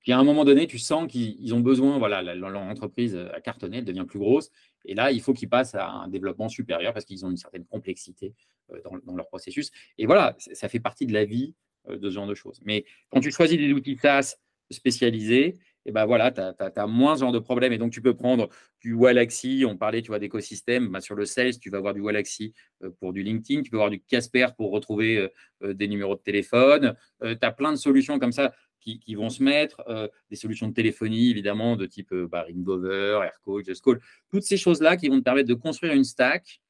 Puis 0.03 0.13
à 0.13 0.19
un 0.19 0.25
moment 0.25 0.45
donné, 0.45 0.67
tu 0.67 0.79
sens 0.79 1.07
qu'ils 1.11 1.55
ont 1.55 1.61
besoin, 1.61 1.99
voilà, 1.99 2.23
leur 2.23 2.61
entreprise 2.63 3.17
a 3.17 3.41
cartonné, 3.41 3.79
elle 3.79 3.85
devient 3.85 4.07
plus 4.07 4.19
grosse. 4.19 4.51
Et 4.85 4.95
là, 4.95 5.13
il 5.13 5.21
faut 5.21 5.33
qu'ils 5.33 5.49
passent 5.49 5.75
à 5.75 5.89
un 5.89 6.09
développement 6.09 6.49
supérieur 6.49 6.93
parce 6.93 7.05
qu'ils 7.05 7.25
ont 7.25 7.31
une 7.31 7.37
certaine 7.37 7.65
complexité 7.65 8.35
euh, 8.73 8.81
dans, 9.05 9.17
leur 9.17 9.29
processus. 9.29 9.71
Et 9.99 10.07
voilà, 10.07 10.37
ça 10.39 10.69
fait 10.69 10.81
partie 10.81 11.07
de 11.07 11.13
la 11.13 11.25
vie 11.25 11.55
euh, 11.89 11.99
de 11.99 12.09
ce 12.09 12.15
genre 12.15 12.27
de 12.27 12.35
choses. 12.35 12.61
Mais 12.65 12.85
quand 13.11 13.21
tu 13.21 13.31
choisis 13.31 13.59
des 13.59 13.73
outils 13.73 13.99
SaaS 14.01 14.37
spécialisés, 14.71 15.59
et 15.87 15.93
ben 15.93 16.05
voilà, 16.05 16.31
tu 16.31 16.41
as, 16.41 16.87
moins 16.87 17.17
ce 17.17 17.21
genre 17.21 17.33
de 17.33 17.39
problème. 17.39 17.73
Et 17.73 17.79
donc, 17.79 17.91
tu 17.91 18.03
peux 18.03 18.15
prendre 18.15 18.51
du 18.83 18.93
Wallaxy, 18.93 19.65
on 19.67 19.79
parlait, 19.79 20.03
tu 20.03 20.17
d'écosystème. 20.19 20.89
Bah, 20.89 21.01
sur 21.01 21.15
le 21.15 21.25
sales, 21.25 21.59
tu 21.59 21.71
vas 21.71 21.79
avoir 21.79 21.95
du 21.95 22.01
Wallaxy 22.01 22.53
euh, 22.83 22.91
pour 23.01 23.15
du 23.15 23.23
LinkedIn, 23.23 23.63
tu 23.63 23.71
peux 23.71 23.79
avoir 23.79 23.91
du 23.91 24.01
Casper 24.01 24.49
pour 24.57 24.73
retrouver 24.73 25.29
des 25.63 25.89
numéros 25.89 26.17
de 26.17 26.21
téléphone. 26.21 26.95
tu 27.23 27.37
as 27.41 27.53
plein 27.53 27.73
de 27.73 27.77
solutions 27.77 28.19
comme 28.19 28.33
ça 28.33 28.53
qui, 28.81 29.15
vont 29.15 29.31
se 29.31 29.43
mettre, 29.43 29.83
des 30.31 30.37
solutions 30.37 30.69
de 30.69 30.73
téléphonie, 30.73 31.31
évidemment, 31.31 31.77
de 31.77 31.87
type 31.87 32.15
bah, 32.15 32.43
Ringbover, 32.43 33.21
Aircall, 33.25 33.65
JustCall. 33.65 34.01
Toutes 34.31 34.43
ces 34.43 34.57
choses-là 34.57 34.97
qui 34.97 35.09
vont 35.09 35.19
te 35.19 35.25
permettre 35.25 35.49
de 35.49 35.55
construire 35.55 35.93
une 35.93 36.05
stack 36.05 36.61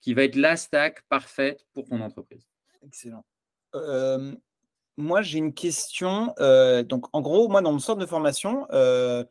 qui 0.00 0.14
va 0.14 0.24
être 0.24 0.36
la 0.36 0.56
stack 0.56 1.02
parfaite 1.08 1.66
pour 1.74 1.88
ton 1.88 2.00
entreprise. 2.00 2.48
Excellent 2.82 3.24
moi, 5.00 5.22
j'ai 5.22 5.38
une 5.38 5.52
question. 5.52 6.34
Euh, 6.38 6.82
donc, 6.82 7.06
en 7.12 7.20
gros, 7.20 7.48
moi, 7.48 7.62
dans 7.62 7.72
mon 7.72 7.78
centre 7.78 7.98
de 8.00 8.06
formation, 8.06 8.66
euh, 8.72 9.24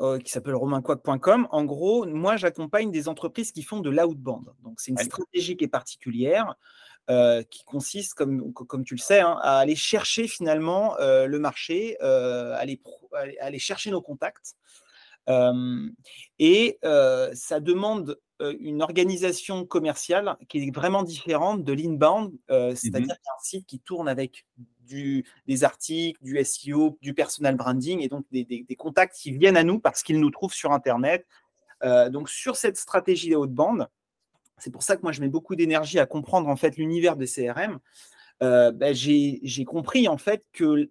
euh, 0.00 0.18
qui 0.18 0.30
s'appelle 0.30 0.54
romainquac.com, 0.54 1.48
en 1.50 1.64
gros, 1.64 2.06
moi, 2.06 2.36
j'accompagne 2.36 2.90
des 2.90 3.08
entreprises 3.08 3.52
qui 3.52 3.62
font 3.62 3.80
de 3.80 3.90
l'outbound. 3.90 4.46
Donc, 4.62 4.80
c'est 4.80 4.92
une 4.92 4.98
stratégie 4.98 5.56
qui 5.56 5.64
est 5.64 5.68
particulière, 5.68 6.54
qui 7.50 7.64
consiste, 7.64 8.14
comme, 8.14 8.52
comme 8.52 8.84
tu 8.84 8.94
le 8.94 9.00
sais, 9.00 9.20
hein, 9.20 9.38
à 9.42 9.58
aller 9.58 9.76
chercher 9.76 10.28
finalement 10.28 10.96
le 10.98 11.38
marché, 11.38 11.98
à 12.00 12.56
aller, 12.58 13.58
chercher 13.58 13.90
nos 13.90 14.02
contacts. 14.02 14.56
et 16.38 16.78
ça 16.82 17.60
demande 17.60 18.18
une 18.60 18.82
organisation 18.82 19.64
commerciale 19.64 20.36
qui 20.48 20.58
est 20.58 20.74
vraiment 20.74 21.02
différente 21.02 21.64
de 21.64 21.72
l'inbound, 21.72 22.32
mmh 22.50 22.74
c'est-à-dire 22.74 23.14
un 23.14 23.42
site 23.42 23.66
qui 23.66 23.80
tourne 23.80 24.08
avec 24.08 24.44
des 25.46 25.64
articles, 25.64 26.22
du 26.22 26.42
SEO, 26.44 26.98
du 27.00 27.14
personal 27.14 27.56
branding 27.56 28.00
et 28.00 28.08
donc 28.08 28.24
des, 28.30 28.76
contacts 28.76 29.16
qui 29.16 29.32
viennent 29.32 29.56
à 29.56 29.64
nous 29.64 29.78
parce 29.78 30.02
qu'ils 30.02 30.20
nous 30.20 30.30
trouvent 30.30 30.54
sur 30.54 30.72
Internet. 30.72 31.26
Euh, 31.84 32.10
donc 32.10 32.28
sur 32.28 32.56
cette 32.56 32.76
stratégie 32.76 33.30
de 33.30 33.36
haute 33.36 33.52
bande, 33.52 33.88
c'est 34.58 34.70
pour 34.70 34.82
ça 34.82 34.96
que 34.96 35.02
moi 35.02 35.12
je 35.12 35.20
mets 35.20 35.28
beaucoup 35.28 35.56
d'énergie 35.56 35.98
à 35.98 36.06
comprendre 36.06 36.48
en 36.48 36.56
fait 36.56 36.76
l'univers 36.76 37.16
des 37.16 37.26
CRM. 37.26 37.78
Euh, 38.42 38.70
ben, 38.70 38.94
j'ai 38.94 39.64
compris 39.64 40.08
en 40.08 40.18
fait 40.18 40.44
que 40.52 40.90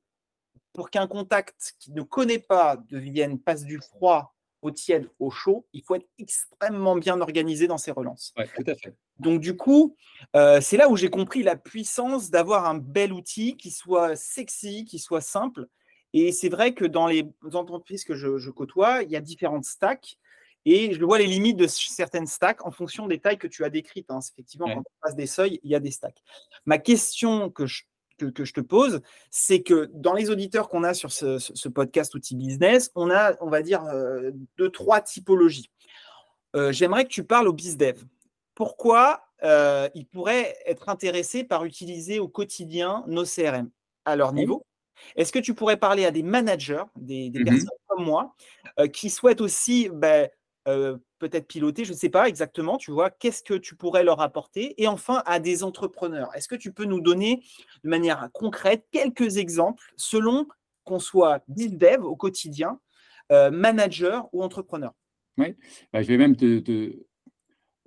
pour 0.73 0.89
qu'un 0.89 1.07
contact 1.07 1.75
qui 1.79 1.91
ne 1.91 2.01
connaît 2.01 2.39
pas 2.39 2.77
devienne 2.89 3.39
passe 3.39 3.63
du 3.63 3.79
froid 3.79 4.35
au 4.61 4.71
tiède, 4.71 5.09
au 5.19 5.29
chaud, 5.29 5.65
il 5.73 5.83
faut 5.83 5.95
être 5.95 6.07
extrêmement 6.17 6.95
bien 6.95 7.21
organisé 7.21 7.67
dans 7.67 7.77
ses 7.77 7.91
relances. 7.91 8.33
tout 8.55 8.63
à 8.65 8.75
fait. 8.75 8.95
Donc 9.19 9.41
du 9.41 9.55
coup, 9.55 9.95
euh, 10.35 10.61
c'est 10.61 10.77
là 10.77 10.89
où 10.89 10.95
j'ai 10.95 11.09
compris 11.09 11.43
la 11.43 11.55
puissance 11.55 12.29
d'avoir 12.29 12.65
un 12.65 12.77
bel 12.77 13.13
outil 13.13 13.55
qui 13.57 13.71
soit 13.71 14.15
sexy, 14.15 14.85
qui 14.85 14.99
soit 14.99 15.21
simple. 15.21 15.67
Et 16.13 16.31
c'est 16.31 16.49
vrai 16.49 16.73
que 16.73 16.85
dans 16.85 17.07
les 17.07 17.27
entreprises 17.53 18.03
que 18.03 18.15
je, 18.15 18.49
côtoie, 18.49 19.03
il 19.03 19.11
y 19.11 19.15
a 19.15 19.21
différentes 19.21 19.65
stacks. 19.65 20.17
Et 20.69 20.93
je 20.93 21.05
vois 21.05 21.17
les 21.17 21.27
limites 21.27 21.55
de 21.55 21.65
certaines 21.65 22.27
stacks 22.27 22.65
en 22.65 22.71
fonction 22.71 23.07
des 23.07 23.19
tailles 23.19 23.37
que 23.37 23.47
tu 23.47 23.63
as 23.63 23.69
décrites. 23.69 24.11
Hein. 24.11 24.19
Effectivement, 24.19 24.67
quand 24.67 24.81
on 24.81 25.01
passe 25.01 25.15
des 25.15 25.25
seuils, 25.25 25.61
il 25.63 25.71
y 25.71 25.75
a 25.75 25.79
des 25.79 25.91
stacks. 25.91 26.21
Ma 26.65 26.77
question 26.77 27.49
que 27.49 27.65
je, 27.65 27.83
que, 28.17 28.43
je 28.43 28.51
te 28.51 28.59
pose, 28.59 28.99
c'est 29.31 29.61
que 29.61 29.89
dans 29.93 30.11
les 30.11 30.29
auditeurs 30.29 30.67
qu'on 30.67 30.83
a 30.83 30.93
sur 30.93 31.13
ce, 31.13 31.69
podcast 31.69 32.13
Outil 32.15 32.35
Business, 32.35 32.91
on 32.95 33.09
a, 33.09 33.37
on 33.39 33.49
va 33.49 33.61
dire, 33.61 33.81
euh, 33.85 34.31
deux, 34.57 34.69
trois 34.69 34.99
typologies. 34.99 35.71
Euh, 36.57 36.73
j'aimerais 36.73 37.05
que 37.05 37.11
tu 37.11 37.23
parles 37.23 37.47
au 37.47 37.53
BizDev 37.53 38.03
pourquoi 38.53 39.21
euh, 39.43 39.87
ils 39.95 40.05
pourraient 40.05 40.57
être 40.65 40.89
intéressés 40.89 41.45
par 41.45 41.63
utiliser 41.63 42.19
au 42.19 42.27
quotidien 42.27 43.05
nos 43.07 43.23
CRM 43.23 43.69
à 44.03 44.17
leur 44.17 44.33
niveau? 44.33 44.65
Est-ce 45.15 45.31
que 45.31 45.39
tu 45.39 45.53
pourrais 45.53 45.77
parler 45.77 46.03
à 46.05 46.11
des 46.11 46.23
managers, 46.23 46.83
des, 46.97 47.29
mmh 47.29 47.43
personnes 47.45 47.69
comme 47.85 48.03
moi, 48.03 48.35
qui 48.91 49.11
souhaitent 49.11 49.41
aussi 49.41 49.89
ben, 49.93 50.27
euh, 50.67 50.97
peut-être 51.19 51.47
piloter, 51.47 51.85
je 51.85 51.93
ne 51.93 51.97
sais 51.97 52.09
pas 52.09 52.27
exactement, 52.27 52.77
tu 52.77 52.91
vois, 52.91 53.09
qu'est-ce 53.09 53.43
que 53.43 53.53
tu 53.53 53.75
pourrais 53.75 54.03
leur 54.03 54.21
apporter? 54.21 54.81
Et 54.81 54.87
enfin, 54.87 55.23
à 55.25 55.39
des 55.39 55.63
entrepreneurs, 55.63 56.29
est-ce 56.35 56.47
que 56.47 56.55
tu 56.55 56.71
peux 56.73 56.85
nous 56.85 57.01
donner 57.01 57.41
de 57.83 57.89
manière 57.89 58.29
concrète 58.33 58.85
quelques 58.91 59.37
exemples 59.37 59.83
selon 59.95 60.47
qu'on 60.83 60.99
soit 60.99 61.43
build 61.47 61.77
dev 61.77 62.03
au 62.03 62.15
quotidien, 62.15 62.79
manager 63.29 64.29
ou 64.31 64.41
entrepreneur? 64.41 64.93
Oui, 65.37 65.55
bah, 65.91 66.01
je 66.01 66.07
vais 66.07 66.17
même 66.17 66.35
te, 66.35 66.61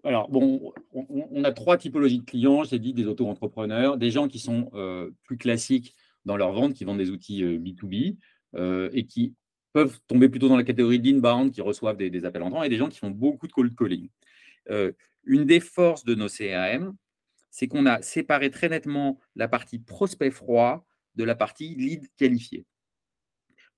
alors, 0.05 0.31
bon, 0.31 0.73
on, 0.93 1.45
a 1.45 1.53
trois 1.53 1.77
typologies 1.77 2.21
de 2.21 2.25
clients. 2.25 2.65
J'ai 2.65 2.79
dit 2.79 2.95
des 2.95 3.07
auto-entrepreneurs, 3.07 3.99
des 3.99 4.11
gens 4.11 4.29
qui 4.29 4.39
sont 4.39 4.71
euh, 4.75 5.11
plus 5.25 5.37
classiques 5.37 5.95
dans 6.25 6.37
leur 6.37 6.53
vente, 6.53 6.75
qui 6.75 6.85
vendent 6.85 6.99
des 6.99 7.11
outils 7.11 7.43
B2B 7.43 8.17
euh, 8.57 8.87
euh, 8.87 8.91
et 8.93 9.07
qui 9.07 9.35
peuvent 9.73 9.99
tomber 10.07 10.29
plutôt 10.29 10.49
dans 10.49 10.57
la 10.57 10.65
catégorie 10.65 11.01
d'inbound, 11.01 11.53
qui 11.53 11.61
reçoivent 11.61 11.97
des, 11.97 12.25
appels 12.25 12.43
entrants, 12.43 12.63
et 12.63 12.69
des 12.69 12.77
gens 12.77 12.89
qui 12.89 12.99
font 12.99 13.11
beaucoup 13.11 13.47
de 13.47 13.53
cold 13.53 13.75
calling. 13.77 14.09
une 15.25 15.45
des 15.45 15.61
forces 15.61 16.05
de 16.05 16.15
nos 16.15 16.29
CRM, 16.29 16.97
c'est 17.51 17.69
qu'on 17.69 17.87
a 17.87 18.01
séparé 18.03 18.51
très 18.51 18.69
nettement 18.69 19.19
la 19.37 19.49
partie 19.49 19.79
prospect 19.79 20.31
froid 20.31 20.87
de 21.17 21.25
la 21.25 21.35
partie 21.35 21.75
lead 21.75 22.07
qualifié. 22.17 22.65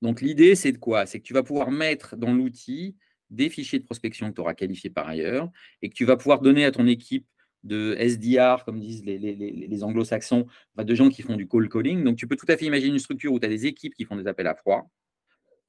Donc, 0.02 0.20
l'idée, 0.20 0.54
c'est 0.54 0.72
de 0.72 0.78
quoi? 0.78 1.06
C'est 1.06 1.20
que 1.20 1.24
tu 1.24 1.32
vas 1.32 1.42
pouvoir 1.42 1.70
mettre 1.70 2.16
dans 2.16 2.34
l'outil 2.34 2.96
des 3.30 3.48
fichiers 3.48 3.78
de 3.78 3.84
prospection 3.84 4.28
que 4.28 4.34
tu 4.34 4.40
auras 4.40 4.54
qualifiés 4.54 4.90
par 4.90 5.08
ailleurs 5.08 5.48
et 5.80 5.88
que 5.88 5.94
tu 5.94 6.04
vas 6.04 6.16
pouvoir 6.16 6.40
donner 6.40 6.64
à 6.64 6.70
ton 6.70 6.86
équipe 6.86 7.26
de 7.62 7.96
SDR, 7.98 8.64
comme 8.64 8.80
disent 8.80 9.04
les, 9.04 9.84
anglo-saxons, 9.84 10.46
de 10.76 10.94
gens 10.94 11.08
qui 11.08 11.22
font 11.22 11.36
du 11.36 11.46
call 11.46 11.68
calling. 11.68 12.02
Donc, 12.04 12.16
tu 12.16 12.26
peux 12.26 12.36
tout 12.36 12.46
à 12.48 12.56
fait 12.56 12.66
imaginer 12.66 12.92
une 12.92 12.98
structure 12.98 13.32
où 13.32 13.38
tu 13.38 13.46
as 13.46 13.48
des 13.48 13.66
équipes 13.66 13.94
qui 13.94 14.04
font 14.04 14.16
des 14.16 14.26
appels 14.26 14.48
à 14.48 14.54
froid 14.54 14.90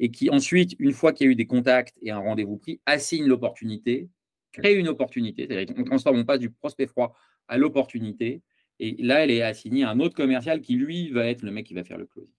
et 0.03 0.11
qui 0.11 0.29
ensuite, 0.29 0.75
une 0.79 0.91
fois 0.91 1.13
qu'il 1.13 1.27
y 1.27 1.29
a 1.29 1.31
eu 1.31 1.35
des 1.35 1.47
contacts 1.47 1.95
et 2.01 2.11
un 2.11 2.17
rendez-vous 2.17 2.57
pris, 2.57 2.81
assignent 2.85 3.25
l'opportunité, 3.25 4.09
créent 4.51 4.75
une 4.75 4.89
opportunité. 4.89 5.47
C'est-à-dire 5.47 5.73
qu'on 5.73 5.85
transforme, 5.85 6.17
on 6.19 6.25
passe 6.25 6.41
du 6.41 6.49
prospect 6.49 6.87
froid 6.87 7.15
à 7.47 7.57
l'opportunité. 7.57 8.41
Et 8.79 9.01
là, 9.01 9.23
elle 9.23 9.31
est 9.31 9.41
assignée 9.41 9.85
à 9.85 9.89
un 9.91 10.01
autre 10.01 10.13
commercial 10.13 10.59
qui, 10.59 10.75
lui, 10.75 11.09
va 11.11 11.27
être 11.27 11.41
le 11.41 11.51
mec 11.51 11.65
qui 11.65 11.73
va 11.73 11.85
faire 11.85 11.97
le 11.97 12.05
closing. 12.05 12.33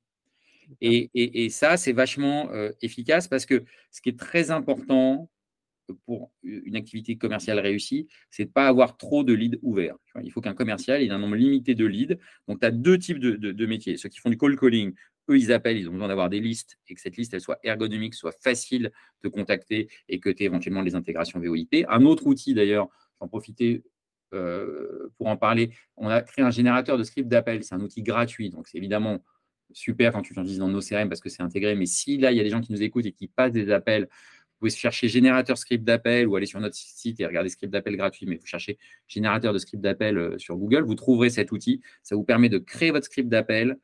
Et, 0.83 1.49
ça, 1.49 1.79
c'est 1.79 1.95
vachement 1.95 2.51
euh, 2.51 2.71
efficace 2.83 3.29
parce 3.29 3.47
que 3.47 3.65
ce 3.91 4.03
qui 4.03 4.11
est 4.11 4.19
très 4.19 4.51
important 4.51 5.31
pour 6.05 6.33
une 6.43 6.77
activité 6.77 7.17
commerciale 7.17 7.61
réussie, 7.61 8.09
c'est 8.31 8.45
de 8.45 8.49
ne 8.49 8.53
pas 8.53 8.69
avoir 8.69 8.99
trop 8.99 9.25
de 9.25 9.33
leads 9.33 9.59
ouverts. 9.63 9.97
Il 10.23 10.31
faut 10.31 10.43
qu'un 10.43 10.55
commercial 10.55 11.03
ait 11.03 11.09
un 11.09 11.19
nombre 11.19 11.37
limité 11.37 11.75
de 11.75 11.87
leads. 11.87 12.17
Donc, 12.47 12.61
tu 12.61 12.67
as 12.67 12.71
deux 12.71 12.99
types 12.99 13.19
de, 13.19 13.67
métiers. 13.67 13.97
Ceux 13.97 14.11
qui 14.11 14.19
font 14.19 14.29
du 14.29 14.37
call 14.37 14.59
calling, 14.59 14.93
eux, 15.31 15.39
ils 15.39 15.53
appellent, 15.53 15.79
ils 15.79 15.89
ont 15.89 15.93
besoin 15.93 16.09
d'avoir 16.09 16.29
des 16.29 16.41
listes 16.41 16.79
et 16.89 16.95
que 16.95 17.01
cette 17.01 17.17
liste, 17.17 17.35
elle 17.35 17.41
soit 17.41 17.59
ergonomique, 17.63 18.15
soit 18.15 18.35
facile 18.43 18.93
de 19.23 19.29
contacter 19.29 19.89
et 20.09 20.21
que 20.21 20.29
tu 20.29 20.43
aies 20.43 20.47
éventuellement 20.47 20.83
les 20.83 20.95
intégrations 20.95 21.41
VOIP. 21.41 21.87
Un 21.89 22.05
autre 22.05 22.27
outil, 22.27 22.55
d'ailleurs, 22.55 22.89
j'en 23.21 23.29
profiter 23.29 23.83
euh, 24.35 25.09
pour 25.17 25.29
en 25.29 25.37
parler, 25.37 25.71
on 25.97 26.09
a 26.09 26.21
créé 26.21 26.45
un 26.45 26.51
générateur 26.51 26.99
de 26.99 27.05
script 27.05 27.29
d'appel. 27.29 27.63
C'est 27.63 27.75
un 27.75 27.81
outil 27.81 28.03
gratuit. 28.03 28.51
Donc, 28.51 28.69
c'est 28.69 28.79
évidemment 28.79 29.25
super 29.73 30.13
quand 30.13 30.23
tu 30.23 30.35
l'utilises 30.35 30.59
dans 30.59 30.69
nos 30.69 30.81
CRM 30.81 31.09
parce 31.09 31.21
que 31.21 31.29
c'est 31.29 31.43
intégré. 31.43 31.75
Mais 31.75 31.87
si 31.87 32.19
là, 32.19 32.33
il 32.33 32.37
y 32.37 32.41
a 32.41 32.43
des 32.43 32.51
gens 32.51 32.61
qui 32.61 32.73
nous 32.73 32.83
écoutent 32.83 33.07
et 33.07 33.13
qui 33.13 33.29
passent 33.29 33.53
des 33.53 33.71
appels, 33.71 34.05
vous 34.05 34.59
pouvez 34.59 34.71
chercher 34.71 35.09
générateur 35.09 35.59
script 35.59 35.85
d'appel 35.85 36.27
ou 36.27 36.37
aller 36.37 36.47
sur 36.47 36.61
notre 36.61 36.77
site 36.77 37.21
et 37.21 37.27
regarder 37.27 37.49
script 37.49 37.73
d'appel 37.73 37.97
gratuit. 37.97 38.27
Mais 38.27 38.37
vous 38.37 38.47
cherchez 38.47 38.79
générateur 39.09 39.53
de 39.53 39.59
script 39.59 39.83
d'appel 39.83 40.19
euh, 40.19 40.39
sur 40.39 40.57
Google, 40.57 40.83
vous 40.83 40.95
trouverez 40.95 41.31
cet 41.31 41.53
outil. 41.53 41.81
Ça 42.03 42.17
vous 42.17 42.25
permet 42.25 42.49
de 42.49 42.59
créer 42.59 42.91
votre 42.91 43.07
script 43.07 43.29
d'appel. 43.29 43.79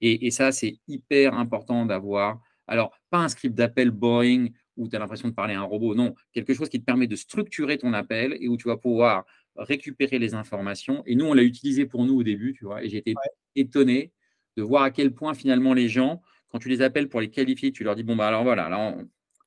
Et, 0.00 0.30
ça, 0.30 0.52
c'est 0.52 0.78
hyper 0.86 1.34
important 1.34 1.86
d'avoir. 1.86 2.40
Alors, 2.66 2.96
pas 3.10 3.18
un 3.18 3.28
script 3.28 3.54
d'appel 3.54 3.90
boring 3.90 4.52
où 4.76 4.88
tu 4.88 4.96
as 4.96 4.98
l'impression 4.98 5.28
de 5.28 5.34
parler 5.34 5.54
à 5.54 5.60
un 5.60 5.64
robot. 5.64 5.94
Non, 5.94 6.14
quelque 6.32 6.52
chose 6.52 6.68
qui 6.68 6.80
te 6.80 6.84
permet 6.84 7.06
de 7.06 7.16
structurer 7.16 7.78
ton 7.78 7.92
appel 7.92 8.36
et 8.40 8.48
où 8.48 8.56
tu 8.56 8.68
vas 8.68 8.76
pouvoir 8.76 9.24
récupérer 9.56 10.18
les 10.18 10.34
informations. 10.34 11.02
Et 11.06 11.14
nous, 11.14 11.26
on 11.26 11.34
l'a 11.34 11.42
utilisé 11.42 11.86
pour 11.86 12.04
nous 12.04 12.16
au 12.16 12.22
début, 12.22 12.54
tu 12.54 12.64
vois, 12.64 12.82
et 12.82 12.88
j'ai 12.88 12.98
été 12.98 13.14
étonné 13.54 14.12
de 14.56 14.62
voir 14.62 14.82
à 14.82 14.90
quel 14.90 15.14
point 15.14 15.34
finalement 15.34 15.74
les 15.74 15.88
gens, 15.88 16.22
quand 16.48 16.58
tu 16.58 16.68
les 16.68 16.82
appelles 16.82 17.08
pour 17.08 17.20
les 17.20 17.30
qualifier, 17.30 17.72
tu 17.72 17.84
leur 17.84 17.94
dis 17.94 18.02
bon 18.02 18.16
bah 18.16 18.28
alors 18.28 18.44
voilà, 18.44 18.68
là 18.68 18.96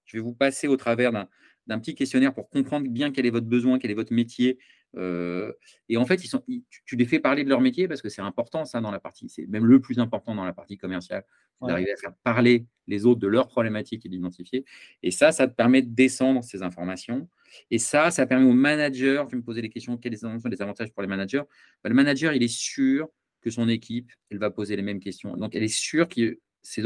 je 0.05 0.17
vais 0.17 0.21
vous 0.21 0.33
passer 0.33 0.67
au 0.67 0.77
travers 0.77 1.11
d'un 1.11 1.27
petit 1.67 1.95
questionnaire 1.95 2.33
pour 2.33 2.49
comprendre 2.49 2.87
bien 2.89 3.11
quel 3.11 3.25
est 3.25 3.29
votre 3.29 3.47
besoin, 3.47 3.79
quel 3.79 3.91
est 3.91 3.95
votre 3.95 4.13
métier. 4.13 4.57
Euh, 4.95 5.51
et 5.89 5.97
en 5.97 6.05
fait, 6.05 6.23
ils 6.23 6.27
sont, 6.27 6.43
tu, 6.85 6.95
les 6.95 7.05
fais 7.05 7.19
parler 7.19 7.43
de 7.43 7.49
leur 7.49 7.61
métier 7.61 7.87
parce 7.87 8.01
que 8.01 8.09
c'est 8.09 8.21
important 8.21 8.65
ça 8.65 8.81
dans 8.81 8.91
la 8.91 8.99
partie, 8.99 9.29
c'est 9.29 9.45
même 9.47 9.65
le 9.65 9.79
plus 9.79 9.99
important 9.99 10.33
dans 10.33 10.45
la 10.45 10.53
partie 10.53 10.77
commerciale, 10.77 11.23
d'arriver 11.61 11.91
à 11.91 11.97
faire 11.97 12.13
parler 12.23 12.65
les 12.87 13.05
autres 13.05 13.19
de 13.19 13.27
leurs 13.27 13.47
problématiques 13.47 14.05
et 14.05 14.09
d'identifier. 14.09 14.65
Et 15.03 15.11
ça, 15.11 15.31
ça 15.31 15.47
te 15.47 15.53
permet 15.53 15.81
de 15.81 15.89
descendre 15.89 16.43
ces 16.43 16.63
informations. 16.63 17.27
Et 17.69 17.79
ça, 17.79 18.11
ça 18.11 18.25
permet 18.25 18.45
au 18.45 18.53
manager, 18.53 19.27
tu 19.27 19.35
me 19.35 19.41
posais 19.41 19.61
des 19.61 19.69
questions, 19.69 19.97
quels 19.97 20.17
sont 20.17 20.37
les 20.45 20.61
avantages 20.61 20.91
pour 20.91 21.01
les 21.01 21.07
managers? 21.07 21.43
Bah, 21.83 21.89
Le 21.89 21.95
manager, 21.95 22.33
il 22.33 22.43
est 22.43 22.53
sûr 22.53 23.09
que 23.41 23.49
son 23.49 23.69
équipe, 23.69 24.11
elle 24.29 24.39
va 24.39 24.51
poser 24.51 24.75
les 24.75 24.81
mêmes 24.81 24.99
questions. 24.99 25.35
Donc, 25.35 25.55
elle 25.55 25.63
est 25.63 25.67
sûre 25.67 26.07
que 26.07 26.39
ces, 26.67 26.83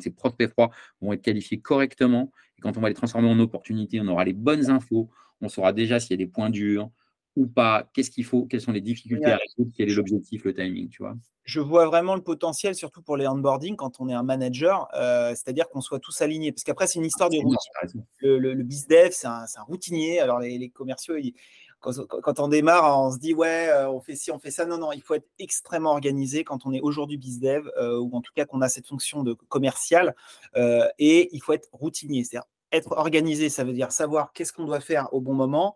ces 0.00 0.10
prospects 0.10 0.50
froids 0.50 0.70
vont 1.00 1.12
être 1.12 1.22
qualifiés 1.22 1.60
correctement. 1.60 2.32
Et 2.58 2.60
quand 2.60 2.76
on 2.76 2.80
va 2.80 2.88
les 2.88 2.94
transformer 2.94 3.28
en 3.28 3.38
opportunités, 3.38 4.00
on 4.00 4.08
aura 4.08 4.24
les 4.24 4.32
bonnes 4.32 4.70
infos. 4.70 5.08
On 5.40 5.48
saura 5.48 5.72
déjà 5.72 6.00
s'il 6.00 6.10
y 6.10 6.14
a 6.14 6.24
des 6.24 6.30
points 6.30 6.50
durs 6.50 6.90
ou 7.36 7.46
pas, 7.46 7.88
qu'est-ce 7.94 8.10
qu'il 8.10 8.24
faut, 8.24 8.46
quelles 8.46 8.60
sont 8.60 8.72
les 8.72 8.80
difficultés 8.80 9.30
à 9.30 9.36
résoudre, 9.36 9.72
quel 9.76 9.88
est 9.88 9.94
l'objectif, 9.94 10.44
le 10.44 10.52
timing, 10.52 10.88
tu 10.88 11.02
vois? 11.02 11.16
Je 11.44 11.60
vois 11.60 11.86
vraiment 11.86 12.16
le 12.16 12.22
potentiel, 12.22 12.74
surtout 12.74 13.02
pour 13.02 13.16
les 13.16 13.26
onboarding, 13.26 13.76
quand 13.76 14.00
on 14.00 14.08
est 14.08 14.14
un 14.14 14.24
manager, 14.24 14.88
euh, 14.94 15.30
c'est-à-dire 15.30 15.68
qu'on 15.68 15.80
soit 15.80 16.00
tous 16.00 16.20
alignés. 16.20 16.52
Parce 16.52 16.64
qu'après, 16.64 16.86
c'est 16.86 16.98
une 16.98 17.06
histoire 17.06 17.30
de 17.30 17.38
routine. 17.38 18.04
Le, 18.18 18.38
le, 18.38 18.54
le 18.54 18.64
BizDev, 18.64 19.10
c'est 19.12 19.28
un, 19.28 19.44
un, 19.44 19.62
routinier. 19.62 20.20
Alors, 20.20 20.40
les, 20.40 20.58
les 20.58 20.70
commerciaux, 20.70 21.16
ils, 21.16 21.34
quand, 21.80 22.40
on 22.40 22.48
démarre, 22.48 23.00
on 23.00 23.10
se 23.10 23.18
dit 23.18 23.34
ouais, 23.34 23.68
euh, 23.68 23.90
on 23.90 24.00
fait 24.00 24.14
ci, 24.14 24.30
on 24.30 24.38
fait 24.38 24.50
ça. 24.50 24.66
Non, 24.66 24.78
non, 24.78 24.92
il 24.92 25.02
faut 25.02 25.14
être 25.14 25.28
extrêmement 25.38 25.90
organisé 25.90 26.44
quand 26.44 26.66
on 26.66 26.72
est 26.72 26.80
aujourd'hui 26.80 27.16
bizdev 27.16 27.70
euh, 27.78 27.98
ou 27.98 28.14
en 28.14 28.20
tout 28.20 28.32
cas 28.34 28.44
qu'on 28.44 28.60
a 28.60 28.68
cette 28.68 28.86
fonction 28.86 29.22
de 29.22 29.32
commercial 29.32 30.14
euh, 30.56 30.86
et 30.98 31.34
il 31.34 31.40
faut 31.42 31.52
être 31.52 31.68
routinier, 31.72 32.24
c'est-à-dire 32.24 32.48
être 32.72 32.92
organisé, 32.92 33.48
ça 33.48 33.64
veut 33.64 33.72
dire 33.72 33.90
savoir 33.90 34.32
qu'est-ce 34.32 34.52
qu'on 34.52 34.64
doit 34.64 34.78
faire 34.78 35.12
au 35.12 35.20
bon 35.20 35.34
moment 35.34 35.74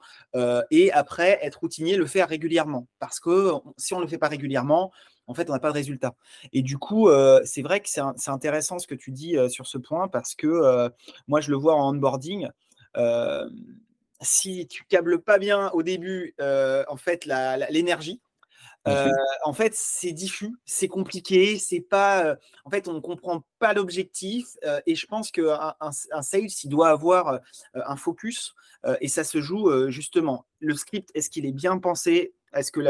et 0.70 0.92
après 0.92 1.40
être 1.42 1.58
routinier, 1.58 1.96
le 1.96 2.06
faire 2.06 2.28
régulièrement 2.28 2.86
parce 3.00 3.18
que 3.18 3.50
si 3.76 3.94
on 3.94 3.96
ne 3.98 4.04
le 4.04 4.08
fait 4.08 4.18
pas 4.18 4.28
régulièrement, 4.28 4.92
en 5.26 5.34
fait, 5.34 5.50
on 5.50 5.54
n'a 5.54 5.58
pas 5.58 5.70
de 5.70 5.74
résultat. 5.74 6.14
Et 6.52 6.62
du 6.62 6.78
coup, 6.78 7.10
c'est 7.44 7.62
vrai 7.62 7.80
que 7.80 7.88
c'est 7.88 8.30
intéressant 8.30 8.78
ce 8.78 8.86
que 8.86 8.94
tu 8.94 9.10
dis 9.10 9.36
sur 9.48 9.66
ce 9.66 9.76
point 9.76 10.06
parce 10.06 10.36
que 10.36 10.88
moi, 11.26 11.40
je 11.40 11.50
le 11.50 11.56
vois 11.56 11.74
en 11.74 11.92
onboarding 11.92 12.48
si 14.24 14.66
tu 14.66 14.84
câbles 14.84 15.20
pas 15.22 15.38
bien 15.38 15.70
au 15.70 15.82
début, 15.82 16.34
euh, 16.40 16.84
en 16.88 16.96
fait, 16.96 17.26
l'énergie, 17.70 18.20
euh, 18.86 19.08
en 19.44 19.54
fait, 19.54 19.72
c'est 19.74 20.12
diffus, 20.12 20.54
c'est 20.66 20.88
compliqué, 20.88 21.58
c'est 21.58 21.80
pas. 21.80 22.26
Euh, 22.26 22.36
en 22.66 22.70
fait, 22.70 22.86
on 22.86 22.92
ne 22.92 23.00
comprend 23.00 23.42
pas 23.58 23.72
l'objectif. 23.72 24.46
et 24.86 24.94
je 24.94 25.06
pense 25.06 25.30
qu'un 25.30 25.74
un, 25.80 25.90
un, 26.12 26.22
sales, 26.22 26.48
il 26.64 26.68
doit 26.68 26.90
avoir 26.90 27.40
un 27.74 27.96
focus. 27.96 28.54
et 29.00 29.08
ça 29.08 29.24
se 29.24 29.40
joue 29.40 29.70
justement. 29.90 30.44
Le 30.60 30.74
script, 30.74 31.10
est-ce 31.14 31.30
qu'il 31.30 31.46
est 31.46 31.52
bien 31.52 31.78
pensé? 31.78 32.34
Est-ce 32.52 32.70
que, 32.70 32.80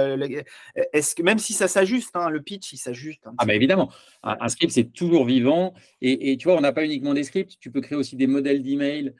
est 0.74 1.14
que, 1.14 1.22
même 1.22 1.38
si 1.38 1.54
ça 1.54 1.68
s'ajuste, 1.68 2.14
hein, 2.16 2.28
le 2.28 2.42
pitch, 2.42 2.72
il 2.72 2.76
s'ajuste 2.76 3.22
Ah, 3.38 3.46
bah 3.46 3.54
évidemment. 3.54 3.90
Un, 4.24 4.48
script, 4.48 4.72
c'est 4.72 4.92
toujours 4.92 5.24
vivant. 5.24 5.74
Et, 6.02 6.32
et, 6.32 6.36
tu 6.36 6.48
vois, 6.48 6.56
on 6.56 6.60
n'a 6.60 6.72
pas 6.72 6.84
uniquement 6.84 7.14
des 7.14 7.24
scripts. 7.24 7.58
Tu 7.60 7.70
peux 7.70 7.80
créer 7.80 7.96
aussi 7.96 8.16
des 8.16 8.26
modèles 8.26 8.62
d'email 8.62 9.14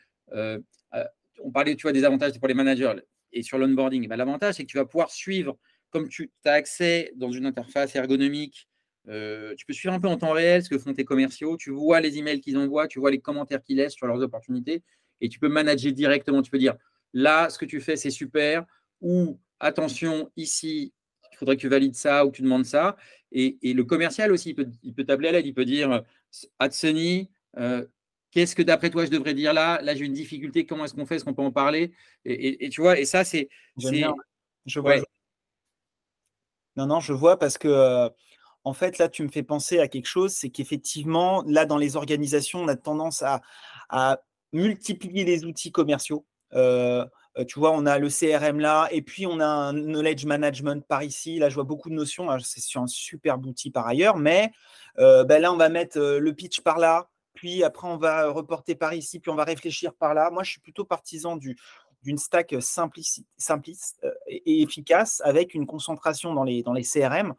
on 1.43 1.51
parlait, 1.51 1.77
tu 1.77 1.83
vois, 1.83 1.93
des 1.93 2.05
avantages 2.05 2.39
pour 2.39 2.49
les 2.49 2.55
managers 2.55 2.95
et 3.33 3.43
sur 3.43 3.59
l'onboarding. 3.59 4.07
Bah, 4.09 4.17
l'avantage, 4.17 4.55
c'est 4.55 4.65
que 4.65 4.71
tu 4.71 4.77
vas 4.77 4.85
pouvoir 4.85 5.11
suivre, 5.11 5.59
comme 5.91 6.09
tu 6.09 6.31
as 6.45 6.53
accès 6.53 7.13
dans 7.17 7.31
une 7.31 7.47
interface 7.47 7.95
ergonomique, 7.97 8.69
euh, 9.09 9.55
tu 9.57 9.67
peux 9.67 9.73
suivre 9.73 9.95
un 9.95 10.01
peu 10.01 10.09
en 10.09 10.17
temps 10.17 10.33
réel 10.33 10.63
ce 10.63 10.71
que 10.71 10.79
font 10.79 10.95
tes 10.95 11.05
commerciaux. 11.05 11.57
Tu 11.57 11.71
vois 11.71 12.01
les 12.01 12.19
emails 12.19 12.41
qu'ils 12.41 12.57
envoient, 12.57 12.89
tu 12.89 12.99
vois 12.99 13.11
les 13.11 13.21
commentaires 13.21 13.63
qu'ils 13.63 13.77
laissent 13.77 13.95
sur 13.95 14.07
leurs 14.07 14.21
opportunités 14.23 14.83
et 15.21 15.29
tu 15.29 15.39
peux 15.39 15.49
manager 15.49 15.93
directement. 15.93 16.43
Tu 16.43 16.51
peux 16.51 16.59
dire 16.59 16.77
là, 17.13 17.51
ce 17.51 17.59
que 17.59 17.65
tu 17.65 17.81
fais, 17.81 17.97
c'est 17.97 18.11
super 18.11 18.65
ou 19.01 19.39
attention, 19.61 20.31
ici, 20.37 20.93
il 21.33 21.37
faudrait 21.37 21.57
que 21.57 21.61
tu 21.61 21.69
valides 21.69 21.97
ça 21.97 22.25
ou 22.25 22.31
que 22.31 22.37
tu 22.37 22.43
demandes 22.43 22.65
ça. 22.65 22.97
Et, 23.33 23.59
le 23.63 23.85
commercial 23.85 24.31
aussi, 24.33 24.55
il 24.83 24.95
peut, 24.95 25.05
t'appeler 25.05 25.29
à 25.29 25.33
l'aide. 25.33 25.47
Il 25.47 25.55
peut 25.55 25.65
dire 25.65 26.05
Adsony, 26.59 27.31
euh, 27.57 27.85
Qu'est-ce 28.35 28.57
que 28.57 28.63
d'après 28.63 28.91
toi 28.91 29.05
je 29.05 29.11
devrais 29.11 29.33
dire 29.33 29.53
là? 29.53 29.81
Là, 29.81 29.95
j'ai 29.95 30.05
une 30.05 30.13
difficulté. 30.13 30.67
Comment 30.67 30.87
est-ce 30.87 30.95
qu'on 30.95 31.07
fait? 31.07 31.15
Est-ce 31.17 31.25
qu'on 31.25 31.35
peut 31.35 31.43
en 31.43 31.53
parler? 31.53 31.93
Et, 32.25 32.69
tu 32.69 32.81
vois, 32.81 32.99
et 32.99 33.05
ça, 33.05 33.23
c'est. 33.23 33.49
Je 33.77 34.81
vois. 34.81 34.97
Non, 36.77 36.87
non, 36.87 36.99
je 36.99 37.13
vois 37.13 37.39
parce 37.39 37.59
que, 37.59 37.69
euh, 37.69 38.09
en 38.65 38.73
fait, 38.73 38.99
là, 38.99 39.09
tu 39.09 39.23
me 39.23 39.29
fais 39.29 39.45
penser 39.45 39.79
à 39.79 39.87
quelque 39.87 40.07
chose 40.09 40.33
c'est 40.33 40.51
qu'effectivement, 40.51 41.45
là, 41.47 41.65
dans 41.65 41.77
les 41.77 41.95
organisations, 41.95 42.63
on 42.63 42.67
a 42.69 42.75
tendance 42.75 43.23
à, 43.23 44.21
multiplier 44.53 45.25
les 45.25 45.45
outils 45.45 45.71
commerciaux. 45.71 46.27
Euh, 46.55 47.07
euh, 47.39 47.45
tu 47.45 47.61
vois, 47.61 47.71
on 47.71 47.87
a 47.87 47.99
le 47.99 48.09
CRM 48.09 48.59
là, 48.59 48.89
et 48.91 49.03
puis 49.03 49.27
on 49.27 49.39
a 49.39 49.47
un 49.47 49.73
knowledge 49.73 50.25
management 50.25 50.85
par 50.87 51.05
ici. 51.05 51.39
Là, 51.39 51.51
je 51.51 51.55
vois 51.55 51.65
beaucoup 51.65 51.89
de 51.89 51.95
notions. 51.95 52.29
C'est 52.41 52.61
sur 52.61 52.81
un 52.83 52.89
super 52.89 53.39
outil 53.39 53.71
par 53.71 53.87
ailleurs, 53.87 54.17
mais 54.17 54.51
ben 54.97 55.39
là, 55.39 55.53
on 55.53 55.57
va 55.57 55.69
mettre 55.69 56.01
le 56.01 56.35
pitch 56.35 56.61
par 56.61 56.79
là, 56.79 57.09
puis 57.35 57.63
après 57.63 57.87
on 57.87 57.97
va 57.97 58.31
reporter 58.31 58.75
par 58.75 58.95
ici, 58.95 59.21
puis 59.21 59.31
on 59.31 59.35
va 59.35 59.45
réfléchir 59.45 59.95
par 59.95 60.15
là. 60.15 60.31
Moi, 60.31 60.43
je 60.43 60.53
suis 60.53 60.61
plutôt 60.61 60.85
partisan 60.85 61.37
du, 61.37 61.57
d'une 62.03 62.19
stack 62.19 62.55
simpliste, 62.61 63.25
simpliste 63.37 64.07
et, 64.29 64.63
efficace 64.63 65.21
avec 65.25 65.55
une 65.55 65.67
concentration 65.67 66.33
dans 66.33 66.45
les, 66.45 66.63
dans 66.63 66.73
les 66.73 66.85
CRM. 66.85 67.35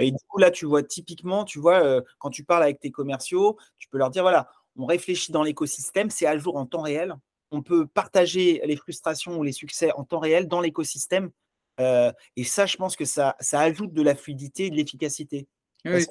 Et 0.00 0.10
du 0.10 0.18
coup, 0.28 0.38
là, 0.38 0.50
tu 0.50 0.64
vois, 0.64 0.82
typiquement, 0.82 1.44
tu 1.44 1.58
vois, 1.58 2.02
quand 2.18 2.30
tu 2.30 2.42
parles 2.42 2.62
avec 2.62 2.80
tes 2.80 2.90
commerciaux, 2.90 3.58
tu 3.76 3.86
peux 3.88 3.98
leur 3.98 4.08
dire, 4.08 4.22
voilà, 4.22 4.48
on 4.76 4.86
réfléchit 4.86 5.30
dans 5.30 5.42
l'écosystème, 5.42 6.08
c'est 6.08 6.26
à 6.26 6.38
jour 6.38 6.56
en 6.56 6.64
temps 6.64 6.80
réel. 6.80 7.14
On 7.50 7.60
peut 7.60 7.86
partager 7.86 8.62
les 8.64 8.76
frustrations 8.76 9.38
ou 9.38 9.42
les 9.42 9.52
succès 9.52 9.92
en 9.92 10.04
temps 10.04 10.20
réel 10.20 10.48
dans 10.48 10.62
l'écosystème. 10.62 11.30
et 11.78 12.44
ça, 12.44 12.64
je 12.64 12.78
pense 12.78 12.96
que 12.96 13.04
ça, 13.04 13.36
ça 13.40 13.60
ajoute 13.60 13.92
de 13.92 14.02
la 14.02 14.14
fluidité 14.14 14.66
et 14.66 14.70
de 14.70 14.76
l'efficacité. 14.76 15.46
Oui. 15.84 16.06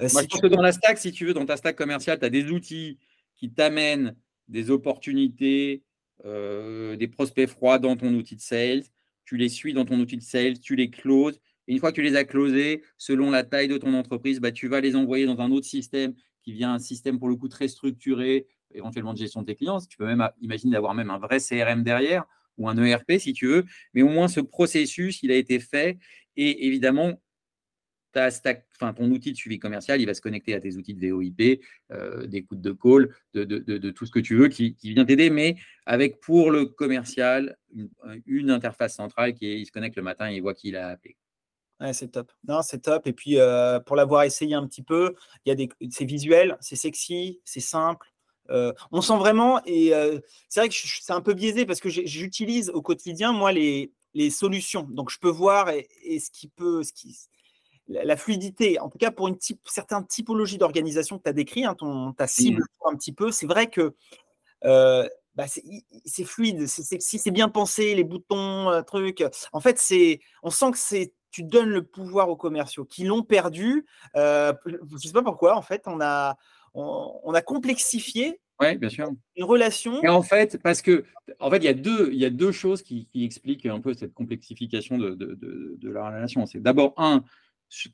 Euh, 0.00 0.08
je 0.08 0.14
pense 0.14 0.40
que 0.40 0.46
dans 0.46 0.62
la 0.62 0.72
stack, 0.72 0.98
si 0.98 1.12
tu 1.12 1.26
veux, 1.26 1.34
dans 1.34 1.46
ta 1.46 1.56
stack 1.56 1.76
commerciale, 1.76 2.18
tu 2.18 2.24
as 2.24 2.30
des 2.30 2.50
outils 2.50 2.98
qui 3.36 3.52
t'amènent 3.52 4.16
des 4.48 4.70
opportunités, 4.70 5.82
euh, 6.24 6.96
des 6.96 7.08
prospects 7.08 7.48
froids 7.48 7.78
dans 7.78 7.96
ton 7.96 8.12
outil 8.14 8.36
de 8.36 8.40
sales. 8.40 8.82
Tu 9.24 9.36
les 9.36 9.48
suis 9.48 9.72
dans 9.72 9.84
ton 9.84 9.98
outil 9.98 10.16
de 10.16 10.22
sales, 10.22 10.60
tu 10.60 10.76
les 10.76 10.90
closes. 10.90 11.40
Et 11.66 11.72
une 11.72 11.78
fois 11.78 11.90
que 11.90 11.96
tu 11.96 12.02
les 12.02 12.16
as 12.16 12.24
closés, 12.24 12.82
selon 12.98 13.30
la 13.30 13.42
taille 13.42 13.68
de 13.68 13.78
ton 13.78 13.94
entreprise, 13.94 14.40
bah, 14.40 14.52
tu 14.52 14.68
vas 14.68 14.80
les 14.80 14.96
envoyer 14.96 15.26
dans 15.26 15.40
un 15.40 15.50
autre 15.50 15.66
système 15.66 16.14
qui 16.42 16.52
vient 16.52 16.74
un 16.74 16.78
système 16.78 17.18
pour 17.18 17.28
le 17.28 17.36
coup 17.36 17.48
très 17.48 17.68
structuré, 17.68 18.46
éventuellement 18.72 19.14
de 19.14 19.18
gestion 19.18 19.40
de 19.40 19.46
tes 19.46 19.54
clients. 19.54 19.80
Tu 19.80 19.96
peux 19.96 20.06
même 20.06 20.28
imaginer 20.42 20.72
d'avoir 20.72 20.94
même 20.94 21.10
un 21.10 21.18
vrai 21.18 21.38
CRM 21.38 21.82
derrière 21.82 22.24
ou 22.58 22.68
un 22.68 22.76
ERP 22.76 23.18
si 23.18 23.32
tu 23.32 23.46
veux, 23.46 23.64
mais 23.94 24.02
au 24.02 24.08
moins 24.08 24.28
ce 24.28 24.40
processus, 24.40 25.22
il 25.22 25.32
a 25.32 25.36
été 25.36 25.58
fait 25.58 25.98
et 26.36 26.66
évidemment, 26.66 27.20
ton 28.14 29.10
outil 29.10 29.32
de 29.32 29.36
suivi 29.36 29.58
commercial, 29.58 30.00
il 30.00 30.06
va 30.06 30.14
se 30.14 30.20
connecter 30.20 30.54
à 30.54 30.60
tes 30.60 30.76
outils 30.76 30.94
de 30.94 31.08
VoIP, 31.08 31.60
euh, 31.92 32.26
d'écoute 32.26 32.60
de 32.60 32.72
call, 32.72 33.14
de, 33.34 33.90
tout 33.90 34.06
ce 34.06 34.10
que 34.10 34.20
tu 34.20 34.36
veux 34.36 34.48
qui, 34.48 34.76
vient 34.82 35.04
t'aider, 35.04 35.30
mais 35.30 35.56
avec 35.86 36.20
pour 36.20 36.50
le 36.50 36.66
commercial 36.66 37.56
une, 38.26 38.50
interface 38.50 38.94
centrale 38.94 39.34
qui 39.34 39.46
est, 39.46 39.60
il 39.60 39.66
se 39.66 39.72
connecte 39.72 39.96
le 39.96 40.02
matin 40.02 40.30
et 40.30 40.36
il 40.36 40.40
voit 40.40 40.54
qui 40.54 40.74
a 40.76 40.88
appelé. 40.88 41.16
C'est 41.92 42.12
top. 42.12 42.32
C'est 42.62 42.82
top. 42.82 43.06
Et 43.06 43.12
puis, 43.12 43.38
euh, 43.38 43.80
pour 43.80 43.96
l'avoir 43.96 44.22
essayé 44.22 44.54
un 44.54 44.66
petit 44.66 44.82
peu, 44.82 45.14
il 45.44 45.50
y 45.50 45.52
a 45.52 45.54
des, 45.54 45.68
c'est 45.90 46.04
visuel, 46.04 46.56
c'est 46.60 46.76
sexy, 46.76 47.40
c'est 47.44 47.60
simple. 47.60 48.06
Euh, 48.50 48.72
on 48.92 49.00
sent 49.00 49.16
vraiment, 49.16 49.60
et 49.66 49.92
c'est 50.48 50.60
vrai 50.60 50.68
que 50.68 50.74
c'est 50.74 51.12
un 51.12 51.20
peu 51.20 51.34
biaisé 51.34 51.66
parce 51.66 51.80
que 51.80 51.88
j'utilise 51.88 52.70
au 52.70 52.80
quotidien, 52.80 53.32
moi, 53.32 53.52
les, 53.52 53.92
solutions. 54.30 54.84
Donc, 54.84 55.10
je 55.10 55.18
peux 55.18 55.28
voir 55.28 55.68
et, 55.70 56.20
ce 56.20 56.30
qui 56.30 56.48
peut, 56.48 56.82
la, 57.88 58.16
fluidité, 58.16 58.78
en 58.80 58.88
tout 58.88 58.98
cas 58.98 59.10
pour 59.10 59.28
une 59.28 59.36
type, 59.36 59.60
certaines 59.64 60.06
typologies 60.06 60.58
d'organisation 60.58 61.18
que 61.18 61.24
tu 61.24 61.30
as 61.30 61.34
décrit, 61.34 61.64
hein, 61.64 61.74
ton, 61.74 62.12
ta 62.12 62.26
cible 62.26 62.62
mmh. 62.62 62.88
un 62.92 62.96
petit 62.96 63.12
peu, 63.12 63.30
c'est 63.30 63.46
vrai 63.46 63.68
que 63.68 63.94
euh, 64.64 65.08
bah, 65.34 65.46
c'est 65.48 66.24
fluide, 66.24 66.66
c'est 66.68 66.82
sexy, 66.82 67.18
c'est 67.18 67.30
bien 67.30 67.48
pensé, 67.48 67.94
les 67.94 68.04
boutons, 68.04 68.70
euh, 68.70 68.82
trucs. 68.82 69.24
En 69.52 69.60
fait, 69.60 69.78
c'est, 69.78 70.20
on 70.42 70.50
sent 70.50 70.70
que 70.70 70.78
c'est, 70.78 71.12
tu 71.30 71.42
donnes 71.42 71.70
le 71.70 71.84
pouvoir 71.84 72.28
aux 72.28 72.36
commerciaux 72.36 72.84
qui 72.84 73.04
l'ont 73.04 73.22
perdu. 73.22 73.84
Euh, 74.14 74.52
je 74.64 74.76
ne 74.76 74.98
sais 74.98 75.12
pas 75.12 75.22
pourquoi, 75.22 75.56
en 75.56 75.62
fait, 75.62 75.82
on 75.86 76.00
a, 76.00 76.36
on, 76.74 77.34
a 77.34 77.42
complexifié 77.42 78.40
oui, 78.60 78.76
bien 78.76 78.88
sûr. 78.88 79.10
Une 79.34 79.42
relation. 79.42 80.00
Et 80.04 80.08
en 80.08 80.22
fait, 80.22 80.62
parce 80.62 80.80
que, 80.80 81.04
en 81.40 81.50
fait, 81.50 81.56
il 81.56 81.64
y 81.64 81.68
a 81.68 81.74
deux, 81.74 82.10
il 82.12 82.18
y 82.20 82.24
a 82.24 82.30
deux 82.30 82.52
choses 82.52 82.82
qui, 82.82 83.08
expliquent 83.12 83.66
un 83.66 83.80
peu 83.80 83.94
cette 83.94 84.14
complexification 84.14 84.96
de, 84.96 85.10
de, 85.16 85.34
de 85.76 85.90
la 85.90 86.06
relation. 86.06 86.46
C'est 86.46 86.60
d'abord 86.60 86.94
un, 86.96 87.24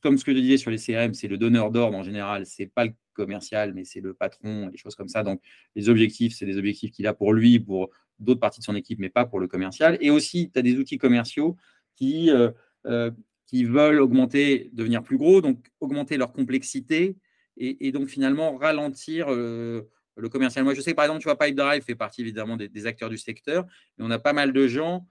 comme 0.02 0.18
ce 0.18 0.24
que 0.24 0.32
je 0.32 0.38
disais 0.38 0.56
sur 0.56 0.70
les 0.70 0.78
CRM, 0.78 1.14
c'est 1.14 1.28
le 1.28 1.38
donneur 1.38 1.70
d'ordre 1.70 1.96
en 1.96 2.02
général, 2.02 2.46
c'est 2.46 2.66
pas 2.66 2.84
le 2.84 2.92
commercial, 3.14 3.74
mais 3.74 3.84
c'est 3.84 4.00
le 4.00 4.14
patron, 4.14 4.68
des 4.68 4.76
choses 4.76 4.94
comme 4.94 5.08
ça. 5.08 5.22
Donc, 5.22 5.40
les 5.76 5.88
objectifs, 5.88 6.34
c'est 6.36 6.46
des 6.46 6.58
objectifs 6.58 6.90
qu'il 6.90 7.06
a 7.06 7.14
pour 7.14 7.32
lui, 7.32 7.60
pour 7.60 7.90
d'autres 8.18 8.40
parties 8.40 8.60
de 8.60 8.64
son 8.64 8.76
équipe, 8.76 8.98
mais 8.98 9.08
pas 9.08 9.26
pour 9.26 9.40
le 9.40 9.48
commercial. 9.48 9.98
Et 10.00 10.10
aussi, 10.10 10.50
tu 10.52 10.58
as 10.58 10.62
des 10.62 10.76
outils 10.76 10.98
commerciaux 10.98 11.56
qui, 11.96 12.30
euh, 12.30 12.50
euh, 12.86 13.10
qui 13.46 13.64
veulent 13.64 14.00
augmenter, 14.00 14.70
devenir 14.72 15.02
plus 15.02 15.18
gros, 15.18 15.40
donc 15.40 15.66
augmenter 15.80 16.16
leur 16.16 16.32
complexité 16.32 17.16
et, 17.56 17.92
donc 17.92 18.08
finalement 18.08 18.56
ralentir 18.56 19.26
euh, 19.28 19.82
le 20.16 20.28
commercial. 20.30 20.64
Moi, 20.64 20.72
je 20.72 20.80
sais 20.80 20.92
que 20.92 20.96
par 20.96 21.04
exemple, 21.04 21.20
tu 21.20 21.24
vois, 21.24 21.36
Pipedrive 21.36 21.82
fait 21.82 21.94
partie 21.94 22.22
évidemment 22.22 22.56
des, 22.56 22.86
acteurs 22.86 23.10
du 23.10 23.18
secteur, 23.18 23.66
et 23.98 24.02
on 24.02 24.10
a 24.10 24.18
pas 24.18 24.32
mal 24.32 24.52
de 24.52 24.66
gens 24.66 25.06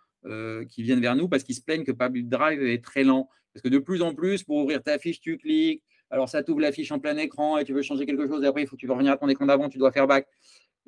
qui 0.67 0.84
viennent 0.84 0.99
vers 0.99 1.15
nous 1.15 1.29
parce 1.29 1.43
qu'ils 1.43 1.55
se 1.55 1.62
plaignent 1.62 1.86
que 1.86 1.93
Pipedrive 1.93 2.62
est 2.63 2.84
très 2.84 3.03
lent. 3.03 3.29
Parce 3.60 3.74
que 3.74 3.78
de 3.78 3.84
plus 3.84 4.02
en 4.02 4.15
plus, 4.15 4.43
pour 4.43 4.56
ouvrir 4.56 4.82
ta 4.82 4.98
fiche, 4.98 5.19
tu 5.19 5.38
cliques. 5.38 5.84
Alors, 6.10 6.30
ça 6.30 6.43
t'ouvre 6.43 6.62
la 6.62 6.72
fiche 6.72 6.93
en 6.93 7.00
plein 7.00 7.17
écran 7.17 7.58
et 7.58 7.65
tu 7.65 7.74
veux 7.74 7.82
changer 7.82 8.06
quelque 8.06 8.26
chose. 8.26 8.41
Et 8.41 8.48
après, 8.48 8.62
il 8.62 8.67
faut 8.67 8.78
que 8.78 8.80
tu 8.80 8.88
veux 8.88 8.93
revenir 8.93 9.12
à 9.12 9.17
ton 9.17 9.28
écran 9.28 9.45
d'avant, 9.45 9.67
tu 9.67 9.78
dois 9.78 9.91
faire 9.91 10.08
back. 10.08 10.28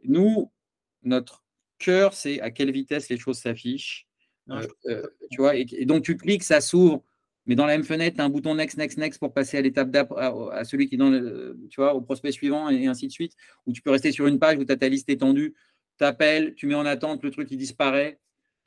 Nous, 0.06 0.50
notre 1.04 1.44
cœur, 1.80 2.14
c'est 2.14 2.40
à 2.40 2.50
quelle 2.50 2.72
vitesse 2.72 3.10
les 3.10 3.18
choses 3.18 3.40
s'affichent. 3.40 4.08
Euh, 4.50 4.66
euh, 4.86 5.06
tu 5.32 5.42
vois, 5.42 5.56
et, 5.58 5.66
donc 5.86 6.04
tu 6.04 6.16
cliques, 6.16 6.44
ça 6.44 6.62
s'ouvre. 6.62 7.04
Mais 7.46 7.56
dans 7.56 7.66
la 7.66 7.74
même 7.74 7.84
fenêtre, 7.84 8.16
tu 8.16 8.22
as 8.22 8.26
un 8.26 8.30
bouton 8.30 8.56
next, 8.56 8.78
next, 8.78 8.98
next 8.98 9.20
pour 9.20 9.34
passer 9.34 9.58
à 9.58 9.62
l'étape 9.62 9.92
d'après, 9.92 10.24
à, 10.24 10.64
celui 10.64 10.88
qui 10.88 10.96
est 10.96 10.98
dans 10.98 11.10
le, 11.10 11.60
tu 11.70 11.82
vois, 11.82 11.94
au 11.94 12.00
prospect 12.00 12.32
suivant 12.32 12.70
et 12.70 12.88
ainsi 12.88 13.08
de 13.08 13.12
suite. 13.12 13.34
Ou 13.66 13.74
tu 13.74 13.82
peux 13.82 13.92
rester 13.92 14.14
sur 14.14 14.28
une 14.28 14.40
page 14.40 14.58
où 14.60 14.64
tu 14.64 14.72
as 14.72 14.78
ta 14.78 14.88
liste 14.88 15.10
étendue, 15.10 15.56
tu 16.00 16.06
appelles, 16.06 16.56
tu 16.56 16.68
mets 16.68 16.76
en 16.76 16.86
attente, 16.86 17.22
le 17.22 17.32
truc 17.32 17.52
il 17.52 17.58
disparaît 17.58 18.18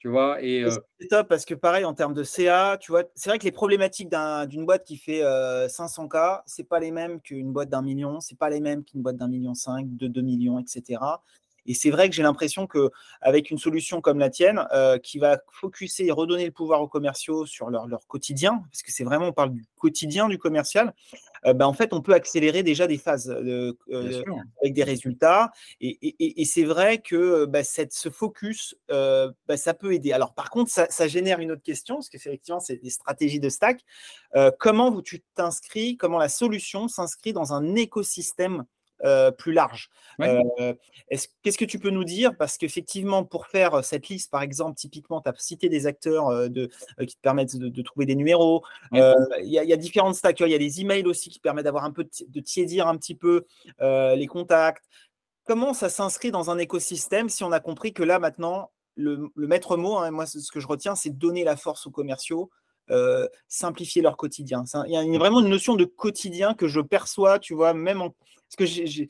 vois, 0.08 0.42
et, 0.42 0.64
C'est 1.00 1.08
top 1.08 1.28
parce 1.28 1.44
que 1.44 1.54
pareil, 1.54 1.84
en 1.84 1.94
termes 1.94 2.14
de 2.14 2.22
CA, 2.22 2.76
tu 2.80 2.92
vois, 2.92 3.04
c'est 3.14 3.30
vrai 3.30 3.38
que 3.38 3.44
les 3.44 3.52
problématiques 3.52 4.10
d'une 4.48 4.66
boîte 4.66 4.84
qui 4.84 4.96
fait 4.96 5.22
500K, 5.22 6.42
c'est 6.46 6.68
pas 6.68 6.80
les 6.80 6.90
mêmes 6.90 7.20
qu'une 7.20 7.52
boîte 7.52 7.70
d'un 7.70 7.82
million, 7.82 8.20
c'est 8.20 8.38
pas 8.38 8.50
les 8.50 8.60
mêmes 8.60 8.84
qu'une 8.84 9.02
boîte 9.02 9.16
d'un 9.16 9.28
million 9.28 9.54
cinq, 9.54 9.86
de 9.96 10.06
2 10.06 10.20
millions, 10.22 10.58
etc. 10.58 11.00
Et 11.66 11.74
c'est 11.74 11.90
vrai 11.90 12.08
que 12.08 12.14
j'ai 12.14 12.22
l'impression 12.22 12.66
qu'avec 12.66 13.50
une 13.50 13.58
solution 13.58 14.00
comme 14.00 14.18
la 14.18 14.30
tienne, 14.30 14.66
euh, 14.72 14.98
qui 14.98 15.18
va 15.18 15.38
focuser 15.50 16.06
et 16.06 16.10
redonner 16.10 16.44
le 16.44 16.50
pouvoir 16.50 16.82
aux 16.82 16.88
commerciaux 16.88 17.46
sur 17.46 17.70
leur, 17.70 17.88
quotidien, 18.06 18.62
parce 18.70 18.82
que 18.82 18.92
c'est 18.92 19.04
vraiment, 19.04 19.28
on 19.28 19.32
parle 19.32 19.52
du 19.52 19.64
quotidien 19.76 20.28
du 20.28 20.38
commercial, 20.38 20.94
euh, 21.46 21.54
ben, 21.54 21.66
en 21.66 21.72
fait, 21.72 21.92
on 21.92 22.00
peut 22.00 22.14
accélérer 22.14 22.62
déjà 22.62 22.86
des 22.86 22.98
phases 22.98 23.30
euh, 23.30 23.72
avec 24.62 24.74
des 24.74 24.84
résultats. 24.84 25.50
Et, 25.80 26.44
c'est 26.44 26.64
vrai 26.64 26.98
que 26.98 27.46
ben, 27.46 27.64
cette, 27.64 27.92
ce 27.92 28.10
focus, 28.10 28.76
ben, 28.88 29.56
ça 29.56 29.74
peut 29.74 29.92
aider. 29.94 30.12
Alors, 30.12 30.34
par 30.34 30.50
contre, 30.50 30.70
ça, 30.70 30.86
ça 30.90 31.08
génère 31.08 31.40
une 31.40 31.52
autre 31.52 31.62
question, 31.62 31.96
parce 31.96 32.08
qu'effectivement, 32.08 32.60
c'est 32.60 32.76
des 32.76 32.90
stratégies 32.90 33.40
de 33.40 33.48
stack. 33.48 33.80
comment 34.58 35.00
tu 35.00 35.22
t'inscris, 35.34 35.96
comment 35.96 36.18
la 36.18 36.28
solution 36.28 36.88
s'inscrit 36.88 37.32
dans 37.32 37.52
un 37.52 37.74
écosystème 37.74 38.64
euh, 39.02 39.32
plus 39.32 39.52
large. 39.52 39.90
Euh, 40.20 40.72
qu'est-ce 41.42 41.58
que 41.58 41.64
tu 41.64 41.80
peux 41.80 41.90
nous 41.90 42.04
dire? 42.04 42.36
Parce 42.38 42.56
qu'effectivement, 42.56 43.24
pour 43.24 43.48
faire 43.48 43.74
euh, 43.74 43.82
cette 43.82 44.08
liste, 44.08 44.30
par 44.30 44.40
exemple, 44.40 44.76
typiquement, 44.76 45.20
tu 45.20 45.28
as 45.28 45.34
cité 45.36 45.68
des 45.68 45.86
acteurs 45.86 46.48
de, 46.48 46.70
qui 47.00 47.16
te 47.16 47.20
permettent 47.20 47.56
de, 47.56 47.82
trouver 47.82 48.06
des 48.06 48.14
numéros. 48.14 48.62
Il 48.92 49.02
y, 49.42 49.58
a 49.58 49.76
différentes 49.76 50.14
stacks. 50.14 50.40
Il 50.40 50.48
y 50.48 50.54
a 50.54 50.58
les 50.58 50.80
emails 50.80 51.06
aussi 51.06 51.28
qui 51.28 51.40
permettent 51.40 51.64
d'avoir 51.64 51.84
un 51.84 51.90
peu 51.90 52.04
de 52.04 52.40
tiédir 52.40 52.86
un 52.86 52.96
petit 52.96 53.16
peu 53.16 53.44
les 53.80 54.26
contacts. 54.26 54.84
Comment 55.44 55.74
ça 55.74 55.90
s'inscrit 55.90 56.30
dans 56.30 56.50
un 56.50 56.58
écosystème 56.58 57.28
si 57.28 57.44
on 57.44 57.52
a 57.52 57.60
compris 57.60 57.92
que 57.92 58.04
là, 58.04 58.18
maintenant, 58.18 58.70
le, 58.94 59.30
maître 59.36 59.76
mot, 59.76 59.96
hein, 59.96 60.12
moi, 60.12 60.24
ce 60.24 60.50
que 60.50 60.60
je 60.60 60.68
retiens, 60.68 60.94
c'est 60.94 61.10
donner 61.10 61.42
la 61.42 61.56
force 61.56 61.86
aux 61.88 61.90
commerciaux, 61.90 62.48
simplifier 63.48 64.02
leur 64.02 64.16
quotidien. 64.16 64.62
Il 64.86 64.92
y 64.92 64.96
a 64.96 65.18
vraiment 65.18 65.40
une 65.40 65.48
notion 65.48 65.74
de 65.74 65.84
quotidien 65.84 66.54
que 66.54 66.68
je 66.68 66.80
perçois, 66.80 67.38
tu 67.40 67.54
vois, 67.54 67.74
même 67.74 68.00
en, 68.00 68.14
parce 68.56 68.70
que 68.70 68.82
j'ai. 68.84 69.08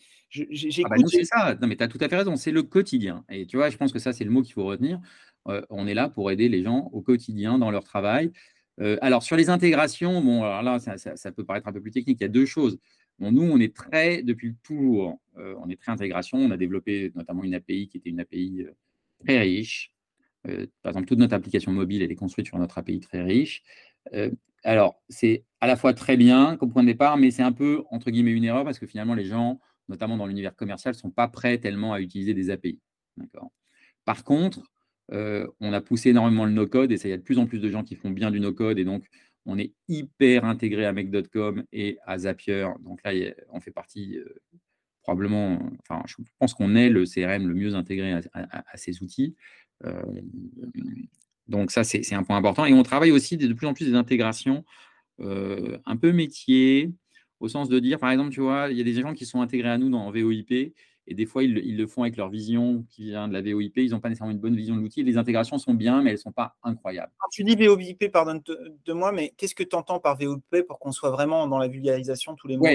Ah 0.85 0.89
bah 0.89 0.97
c'est 1.07 1.25
ça. 1.25 1.57
Non, 1.61 1.69
mais 1.69 1.77
tu 1.77 1.83
as 1.83 1.89
tout 1.89 1.99
à 2.01 2.09
fait 2.09 2.17
raison. 2.17 2.37
C'est 2.37 2.51
le 2.51 2.63
quotidien. 2.63 3.25
Et 3.29 3.47
tu 3.47 3.57
vois, 3.57 3.71
je 3.71 3.77
pense 3.77 3.93
que 3.93 3.99
ça, 3.99 4.13
c'est 4.13 4.25
le 4.25 4.31
mot 4.31 4.43
qu'il 4.43 4.55
faut 4.55 4.65
retenir. 4.65 5.01
Euh, 5.49 5.63
on 5.71 5.87
est 5.87 5.95
là 5.95 6.09
pour 6.09 6.31
aider 6.31 6.49
les 6.49 6.63
gens 6.63 6.91
au 6.93 7.03
quotidien 7.03 7.59
dans 7.59 7.71
leur 7.71 7.85
travail. 7.85 8.33
Euh, 8.81 8.97
alors, 9.03 9.23
sur 9.23 9.37
les 9.37 9.51
intégrations, 9.51 10.21
bon, 10.23 10.43
alors 10.43 10.63
là, 10.63 10.79
ça, 10.79 11.33
peut 11.33 11.45
paraître 11.45 11.69
un 11.69 11.73
peu 11.73 11.81
plus 11.81 11.91
technique. 11.91 12.19
Il 12.21 12.25
y 12.25 12.27
a 12.27 12.29
deux 12.29 12.47
choses. 12.47 12.79
Bon, 13.19 13.31
nous, 13.31 13.43
on 13.43 13.61
est 13.61 13.75
très, 13.75 14.23
depuis 14.23 14.57
toujours, 14.63 15.21
euh, 15.39 15.55
on 15.63 15.69
est 15.69 15.81
très 15.81 15.93
intégration. 15.93 16.39
On 16.39 16.51
a 16.51 16.57
développé 16.57 17.13
notamment 17.15 17.45
une 17.45 17.55
API 17.55 17.89
qui 17.89 17.99
était 17.99 18.11
une 18.11 18.21
API 18.21 18.67
très 19.25 19.39
riche. 19.41 19.93
par 20.83 20.91
exemple, 20.91 21.07
toute 21.07 21.19
notre 21.19 21.35
application 21.35 21.73
mobile, 21.73 22.03
elle 22.03 22.13
est 22.13 22.17
construite 22.17 22.47
sur 22.47 22.59
notre 22.59 22.79
API 22.79 23.01
très 23.01 23.23
riche. 23.23 23.63
Alors, 24.65 25.01
c'est 25.09 25.45
à 25.61 25.67
la 25.67 25.77
fois 25.77 25.95
très 25.95 26.17
bien 26.17 26.57
comme 26.57 26.73
point 26.73 26.83
de 26.83 26.89
départ, 26.89 27.17
mais 27.17 27.31
c'est 27.31 27.43
un 27.43 27.53
peu, 27.53 27.85
entre 27.91 28.11
guillemets, 28.11 28.33
une 28.33 28.45
erreur 28.45 28.65
parce 28.65 28.79
que 28.79 28.87
finalement, 28.87 29.15
les 29.15 29.27
gens, 29.27 29.61
notamment 29.89 30.17
dans 30.17 30.27
l'univers 30.27 30.57
commercial, 30.57 30.95
ne 30.95 30.99
sont 30.99 31.11
pas 31.11 31.29
prêts 31.29 31.59
tellement 31.59 31.93
à 31.93 32.01
utiliser 32.01 32.35
des 32.35 32.51
API. 32.51 32.81
Par 34.05 34.25
contre, 34.25 34.63
euh, 35.13 35.47
on 35.61 35.73
a 35.73 35.81
poussé 35.81 36.11
énormément 36.11 36.47
le 36.47 36.53
no-code 36.53 36.93
et 36.93 36.97
ça, 36.97 37.09
il 37.09 37.11
y 37.11 37.15
a 37.15 37.19
de 37.19 37.23
plus 37.23 37.39
en 37.39 37.47
plus 37.47 37.61
de 37.61 37.71
gens 37.71 37.85
qui 37.85 37.95
font 37.95 38.11
bien 38.11 38.31
du 38.31 38.41
no-code 38.41 38.79
et 38.79 38.85
donc 38.85 39.07
on 39.47 39.59
est 39.59 39.75
hyper 39.89 40.47
intégré 40.47 40.87
à 40.87 40.93
Make.com 40.93 41.65
et 41.73 41.99
à 42.07 42.19
Zapier. 42.19 42.67
Donc 42.81 43.01
là, 43.05 43.13
on 43.51 43.61
fait 43.61 43.71
partie 43.71 44.17
euh, 44.19 44.25
probablement, 45.03 45.59
enfin, 45.81 46.03
je 46.07 46.17
pense 46.39 46.55
qu'on 46.55 46.75
est 46.75 46.89
le 46.89 47.05
CRM 47.05 47.47
le 47.47 47.55
mieux 47.55 47.75
intégré 47.75 48.15
à, 48.33 48.77
ces 48.77 49.03
outils. 49.03 49.37
Euh, 49.85 50.03
donc 51.49 51.71
ça, 51.71 51.85
c'est 51.85 52.15
un 52.15 52.23
point 52.23 52.37
important. 52.37 52.65
Et 52.65 52.73
on 52.73 52.83
travaille 52.83 53.11
aussi 53.11 53.37
de, 53.37 53.53
plus 53.53 53.67
en 53.67 53.75
plus 53.75 53.87
des 53.87 53.95
intégrations 53.95 54.65
euh, 55.21 55.79
un 55.87 55.97
peu 55.97 56.13
métier, 56.13 56.93
au 57.41 57.49
sens 57.49 57.69
de 57.69 57.79
dire, 57.79 57.99
par 57.99 58.11
exemple, 58.11 58.31
tu 58.31 58.41
vois, 58.41 58.69
il 58.71 58.79
y 58.79 58.81
a 58.81 58.85
des 58.85 58.95
gens 58.95 59.13
qui 59.13 59.27
sont 59.27 59.41
intégrés 59.41 59.71
à 59.71 59.79
nous 59.79 59.91
dans 59.91 60.11
VoIP, 60.11 60.75
et 61.07 61.15
des 61.15 61.27
fois, 61.27 61.45
ils, 61.45 61.77
le 61.77 61.87
font 61.87 62.03
avec 62.03 62.17
leur 62.17 62.31
vision 62.31 62.87
qui 62.89 63.05
vient 63.05 63.29
de 63.29 63.35
la 63.35 63.43
VoIP. 63.43 63.77
Ils 63.77 63.91
n'ont 63.91 64.01
pas 64.01 64.09
nécessairement 64.09 64.33
une 64.33 64.39
bonne 64.39 64.57
vision 64.57 64.75
de 64.75 64.81
l'outil. 64.81 65.03
Les 65.03 65.19
intégrations 65.19 65.59
sont 65.59 65.75
bien, 65.75 66.01
mais 66.01 66.11
elles 66.11 66.17
ne 66.17 66.21
sont 66.21 66.33
pas 66.33 66.57
incroyables. 66.63 67.13
Quand 67.19 67.29
tu 67.31 67.45
dis 67.45 67.57
VoIP, 67.57 68.11
pardonne 68.11 68.41
de 68.47 68.93
moi, 68.95 69.13
mais 69.13 69.35
qu'est-ce 69.37 69.55
que 69.55 69.63
tu 69.63 69.77
entends 69.77 70.01
par 70.01 70.17
VoIP 70.17 70.63
pour 70.67 70.79
qu'on 70.79 70.93
soit 70.93 71.11
vraiment 71.11 71.47
dans 71.47 71.59
la 71.59 71.69
vulgarisation 71.69 72.35
tous 72.35 72.49
les 72.49 72.57
mots 72.57 72.67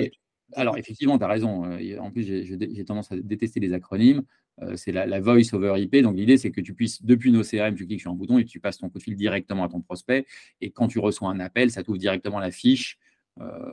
alors, 0.56 0.78
effectivement, 0.78 1.20
tu 1.20 1.24
as 1.24 1.28
raison. 1.28 1.66
Euh, 1.66 2.00
en 2.00 2.10
plus, 2.10 2.24
j'ai 2.24 2.86
tendance 2.86 3.12
à 3.12 3.16
détester 3.18 3.60
les 3.60 3.72
acronymes. 3.74 4.24
Euh, 4.62 4.76
c'est 4.76 4.92
la, 4.92 5.20
voice 5.20 5.54
over 5.54 5.74
IP. 5.78 5.98
Donc, 5.98 6.16
l'idée, 6.16 6.38
c'est 6.38 6.52
que 6.52 6.62
tu 6.62 6.74
puisses, 6.74 7.04
depuis 7.04 7.32
nos 7.32 7.44
CRM, 7.44 7.76
tu 7.76 7.86
cliques 7.86 8.02
sur 8.02 8.12
un 8.12 8.16
bouton 8.16 8.38
et 8.38 8.46
tu 8.46 8.60
passes 8.60 8.78
ton 8.78 8.90
coup 8.90 8.98
de 8.98 9.04
fil 9.04 9.16
directement 9.16 9.64
à 9.64 9.70
ton 9.70 9.82
prospect. 9.82 10.26
Et 10.62 10.72
quand 10.72 10.88
tu 10.88 11.00
reçois 11.00 11.30
un 11.30 11.40
appel, 11.40 11.72
ça 11.72 11.84
t'ouvre 11.84 11.98
directement 11.98 12.40
la 12.40 12.52
fiche 12.52 12.98
euh, 13.40 13.72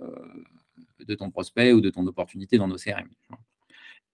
de 1.04 1.14
ton 1.14 1.30
prospect 1.30 1.72
ou 1.72 1.80
de 1.80 1.90
ton 1.90 2.06
opportunité 2.06 2.58
dans 2.58 2.68
nos 2.68 2.76
CRM. 2.76 3.08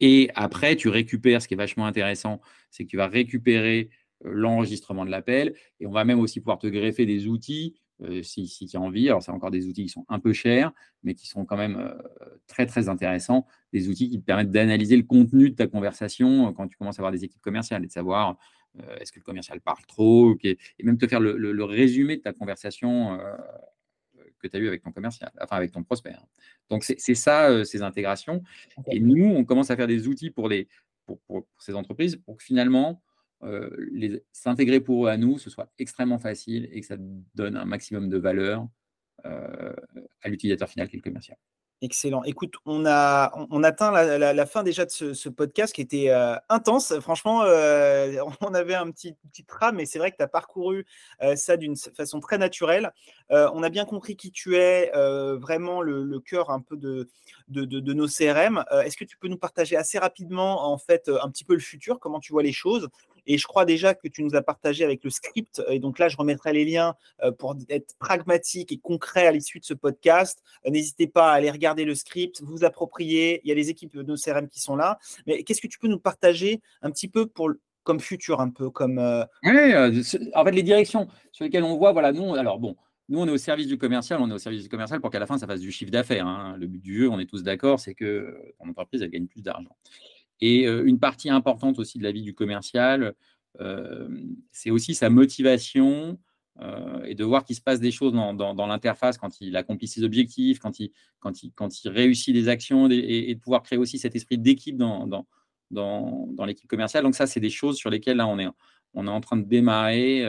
Et 0.01 0.31
après, 0.35 0.77
tu 0.77 0.89
récupères, 0.89 1.43
ce 1.43 1.49
qui 1.49 1.55
est 1.55 1.57
vachement 1.57 1.87
intéressant, 1.87 2.41
c'est 2.71 2.85
que 2.85 2.89
tu 2.89 2.97
vas 2.97 3.07
récupérer 3.07 3.91
l'enregistrement 4.25 5.05
de 5.05 5.11
l'appel 5.11 5.55
et 5.81 5.87
on 5.87 5.91
va 5.91 6.05
même 6.05 6.21
aussi 6.21 6.41
pouvoir 6.41 6.59
te 6.59 6.67
greffer 6.67 7.07
des 7.07 7.27
outils 7.27 7.75
si, 8.23 8.49
si 8.49 8.67
tu 8.67 8.77
as 8.77 8.81
envie. 8.81 9.09
Alors, 9.09 9.23
c'est 9.23 9.31
encore 9.31 9.51
des 9.51 9.67
outils 9.67 9.85
qui 9.85 9.89
sont 9.89 10.05
un 10.09 10.19
peu 10.19 10.33
chers, 10.33 10.73
mais 11.03 11.15
qui 11.15 11.27
sont 11.27 11.45
quand 11.45 11.57
même 11.57 11.95
très, 12.47 12.67
très 12.67 12.89
intéressants. 12.89 13.47
Des 13.73 13.89
outils 13.89 14.11
qui 14.11 14.21
te 14.21 14.25
permettent 14.25 14.51
d'analyser 14.51 14.97
le 14.97 15.03
contenu 15.03 15.51
de 15.51 15.55
ta 15.55 15.67
conversation 15.67 16.53
quand 16.53 16.69
tu 16.69 16.77
commences 16.77 16.99
à 16.99 17.03
avoir 17.03 17.13
des 17.13 17.25
équipes 17.25 17.43
commerciales 17.43 17.85
et 17.85 17.87
de 17.87 17.93
savoir 17.93 18.39
est-ce 19.01 19.13
que 19.13 19.19
le 19.19 19.25
commercial 19.25 19.61
parle 19.61 19.85
trop, 19.87 20.35
et 20.43 20.59
même 20.83 20.97
te 20.97 21.07
faire 21.07 21.21
le, 21.21 21.65
résumé 21.65 22.17
de 22.17 22.23
ta 22.23 22.33
conversation 22.33 23.19
que 24.43 24.49
tu 24.49 24.57
as 24.57 24.61
eu 24.61 24.69
avec 24.69 24.83
ton 24.83 24.93
commercial, 24.93 25.31
enfin 25.41 25.57
avec 25.57 25.73
ton 25.73 25.83
prospect. 25.83 26.13
Hein. 26.13 26.27
Donc, 26.69 26.85
c'est 26.85 27.15
ça, 27.15 27.65
ces 27.65 27.83
intégrations. 27.83 28.43
Et 28.91 29.01
nous, 29.01 29.25
on 29.25 29.45
commence 29.45 29.71
à 29.71 29.77
faire 29.77 29.87
des 29.87 30.09
outils 30.09 30.31
pour, 30.31 30.49
les, 30.49 30.69
pour, 31.07 31.21
pour 31.21 31.47
ces 31.59 31.75
entreprises 31.75 32.17
pour 32.17 32.37
que 32.37 32.45
finalement, 32.45 33.03
euh, 33.45 34.21
s'intégrer 34.33 34.81
pour 34.81 35.07
eux 35.07 35.09
à 35.09 35.17
nous, 35.17 35.39
ce 35.39 35.51
soit 35.51 35.69
extrêmement 35.79 36.19
facile 36.19 36.69
et 36.73 36.81
que 36.81 36.87
ça 36.87 36.97
donne 37.35 37.57
un 37.57 37.65
maximum 37.65 38.09
de 38.09 38.19
valeur 38.19 38.69
euh, 39.25 39.75
à 40.23 40.29
l'utilisateur 40.29 40.69
final 40.69 40.89
qui 40.89 40.97
est 40.97 40.99
le 40.99 41.03
commercial. 41.03 41.37
Excellent. 41.85 42.23
Écoute, 42.23 42.55
on 42.65 42.87
a 42.87 43.33
on, 43.51 43.65
atteint 43.65 43.91
la, 43.91 44.47
fin 44.47 44.63
déjà 44.63 44.85
de 44.85 44.91
ce, 44.91 45.29
podcast 45.29 45.75
qui 45.75 45.81
était 45.81 46.11
euh, 46.11 46.37
intense. 46.49 46.97
Franchement, 47.01 47.41
on 48.41 48.55
avait 48.55 48.77
un 48.77 48.89
petit, 48.93 49.17
petit 49.33 49.45
mais 49.75 49.85
c'est 49.85 49.99
vrai 49.99 50.13
que 50.13 50.17
tu 50.17 50.23
as 50.23 50.29
parcouru 50.29 50.87
ça 51.35 51.57
d'une 51.57 51.75
façon 51.75 52.21
très 52.21 52.39
naturelle. 52.39 52.93
on 53.31 53.65
a 53.65 53.69
bien 53.69 53.85
compris 53.85 54.15
qui 54.15 54.31
tu 54.31 54.55
es, 54.55 54.93
vraiment 55.41 55.83
le, 55.83 56.21
cœur 56.21 56.51
un 56.51 56.61
peu 56.61 56.77
de, 56.77 57.09
de, 57.49 57.65
de 57.65 57.93
nos 57.93 58.07
CRM. 58.07 58.63
Est-ce 58.85 58.97
que 58.97 59.05
tu 59.05 59.17
peux 59.17 59.27
nous 59.27 59.37
partager 59.37 59.77
assez 59.77 59.99
rapidement, 59.99 60.71
en 60.73 60.79
fait, 60.79 61.09
un 61.09 61.29
petit 61.31 61.43
peu 61.43 61.55
le 61.55 61.59
futur, 61.59 61.99
comment 61.99 62.21
tu 62.21 62.31
vois 62.31 62.45
les 62.45 62.53
choses 62.53 62.91
et 63.27 63.39
je 63.39 63.47
crois 63.47 63.65
déjà 63.65 63.95
que 63.95 64.09
tu 64.09 64.23
nous 64.23 64.35
as 64.35 64.43
partagé 64.43 64.85
avec 64.85 65.05
le 65.05 65.11
script. 65.11 65.63
Et 65.69 65.79
donc 65.79 65.99
là, 65.99 66.09
je 66.09 66.17
remettrai 66.17 66.53
les 66.53 66.65
liens 66.65 66.95
euh, 67.23 67.33
pour 67.33 67.57
être 67.69 67.95
pragmatique 67.99 68.73
et 68.73 68.79
concret 68.79 69.27
à 69.27 69.33
l'issue 69.33 69.61
de 69.61 69.65
ce 69.65 69.75
podcast. 69.75 70.43
Euh, 70.67 70.71
n'hésitez 70.71 71.07
pas 71.07 71.31
à 71.31 71.35
aller 71.35 71.51
regarder 71.51 71.85
le 71.85 71.95
script, 71.95 72.43
vous 72.43 72.65
approprier. 72.65 73.41
Il 73.45 73.49
y 73.49 73.53
a 73.53 73.55
les 73.55 73.71
équipes 73.71 73.95
de 73.95 74.03
nos 74.03 74.17
CRM 74.17 74.49
qui 74.49 74.61
sont 74.61 74.77
là. 74.77 74.99
Mais 75.27 75.43
qu'est-ce 75.43 75.61
que 75.61 75.69
tu 75.69 75.79
peux 75.79 75.89
nous 75.89 76.01
partager 76.01 76.61
un 76.83 76.91
petit 76.91 77.09
peu 77.09 77.27
comme 77.85 78.01
futur, 78.01 78.41
un 78.41 78.51
peu 78.51 78.71
comme. 78.71 78.99
Euh, 78.99 79.25
oui, 79.45 79.75
en 80.35 80.45
fait, 80.45 80.53
les 80.53 80.63
directions 80.63 81.09
sur 81.33 81.45
lesquelles 81.45 81.65
on 81.65 81.77
voit, 81.77 81.93
voilà, 81.93 82.13
nous, 82.13 82.35
alors 82.35 82.59
bon. 82.59 82.77
Nous, 83.09 83.19
on 83.19 83.27
est 83.27 83.33
au 83.33 83.37
service 83.37 83.67
du 83.67 83.77
commercial, 83.77 84.21
on 84.23 84.31
est 84.31 84.33
au 84.33 84.39
service 84.39 84.63
du 84.63 84.69
commercial 84.69 85.01
pour 85.01 85.11
qu'à 85.11 85.19
la 85.19 85.27
fin, 85.27 85.37
ça 85.37 85.47
fasse 85.47 85.61
du 85.61 85.71
chiffre 85.73 85.91
d'affaires. 85.91 86.27
Hein. 86.27 86.57
Le 86.59 86.67
but 86.67 86.81
du 86.81 86.97
jeu, 86.97 87.11
on 87.11 87.19
est 87.19 87.27
tous 87.27 87.43
d'accord, 87.43 87.79
c'est 87.79 87.95
que 87.95 88.55
ton 88.59 88.71
entreprise, 88.71 89.03
elle 89.03 89.11
gagne 89.11 89.27
plus 89.27 89.43
d'argent. 89.43 89.77
Et 90.45 90.65
une 90.65 90.99
partie 90.99 91.31
importante 91.31 91.79
aussi 91.79 91.99
de 91.99 92.03
la 92.03 92.11
vie 92.11 92.23
du 92.23 92.35
commercial, 92.35 93.15
c'est 94.51 94.71
aussi 94.71 94.95
sa 94.97 95.09
motivation 95.09 96.19
et 97.05 97.15
de 97.15 97.25
voir 97.25 97.45
qu'il 97.45 97.55
se 97.55 97.61
passe 97.61 97.79
des 97.79 97.93
choses 97.93 98.13
dans, 98.13 98.67
l'interface 98.67 99.19
quand 99.19 99.41
il 99.41 99.57
accomplit 99.57 99.87
ses 99.87 100.03
objectifs, 100.03 100.59
quand 100.59 100.81
il, 100.81 100.91
réussit 101.87 102.35
des 102.35 102.49
actions 102.49 102.91
et, 102.91 103.35
de 103.37 103.41
pouvoir 103.41 103.63
créer 103.63 103.79
aussi 103.79 103.99
cet 103.99 104.17
esprit 104.17 104.37
d'équipe 104.37 104.77
dans, 104.77 105.27
l'équipe 106.45 106.69
commerciale. 106.69 107.05
Donc 107.05 107.15
ça, 107.15 107.29
c'est 107.29 107.39
des 107.39 107.49
choses 107.49 107.77
sur 107.77 107.89
lesquelles 107.89 108.17
là, 108.17 108.27
on 108.27 108.41
est, 108.41 108.49
on 108.95 109.07
est 109.07 109.11
en 109.11 109.21
train 109.21 109.37
de 109.37 109.47
démarrer 109.47 110.25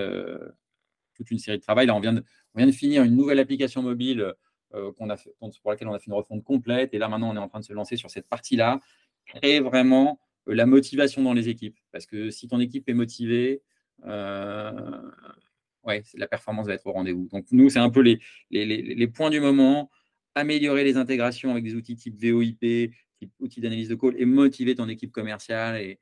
toute 1.15 1.31
une 1.31 1.39
série 1.39 1.57
de 1.57 1.63
travail. 1.63 1.87
Là, 1.87 1.95
on 1.95 1.99
vient 1.99 2.13
de, 2.13 2.71
finir 2.71 3.01
une 3.01 3.15
nouvelle 3.15 3.39
application 3.39 3.81
mobile 3.81 4.31
pour 4.69 5.07
laquelle 5.07 5.87
on 5.87 5.93
a 5.93 5.99
fait 5.99 6.05
une 6.05 6.13
refonte 6.13 6.43
complète. 6.43 6.93
Et 6.93 6.99
là, 6.99 7.09
maintenant, 7.09 7.31
on 7.31 7.35
est 7.35 7.39
en 7.39 7.47
train 7.47 7.61
de 7.61 7.65
se 7.65 7.73
lancer 7.73 7.97
sur 7.97 8.11
cette 8.11 8.27
partie-là 8.27 8.79
créer 9.25 9.59
vraiment 9.59 10.19
euh, 10.47 10.55
la 10.55 10.65
motivation 10.65 11.21
dans 11.21 11.33
les 11.33 11.49
équipes. 11.49 11.77
Parce 11.91 12.05
que 12.05 12.29
si 12.29 12.47
ton 12.47 12.59
équipe 12.59 12.87
est 12.89 12.93
motivée, 12.93 13.61
euh, 14.05 15.01
ouais, 15.83 16.03
la 16.15 16.27
performance 16.27 16.67
va 16.67 16.73
être 16.73 16.87
au 16.87 16.91
rendez-vous. 16.91 17.27
Donc, 17.31 17.45
nous, 17.51 17.69
c'est 17.69 17.79
un 17.79 17.89
peu 17.89 18.01
les, 18.01 18.19
les, 18.51 19.07
points 19.07 19.29
du 19.29 19.39
moment. 19.39 19.89
Améliorer 20.35 20.83
les 20.83 20.97
intégrations 20.97 21.51
avec 21.51 21.63
des 21.63 21.75
outils 21.75 21.95
type 21.95 22.15
VOIP, 22.19 22.91
type 23.19 23.31
outils 23.39 23.61
d'analyse 23.61 23.89
de 23.89 23.95
call 23.95 24.15
et 24.17 24.25
motiver 24.25 24.75
ton 24.75 24.89
équipe 24.89 25.11
commerciale 25.11 25.79
et, 25.81 25.99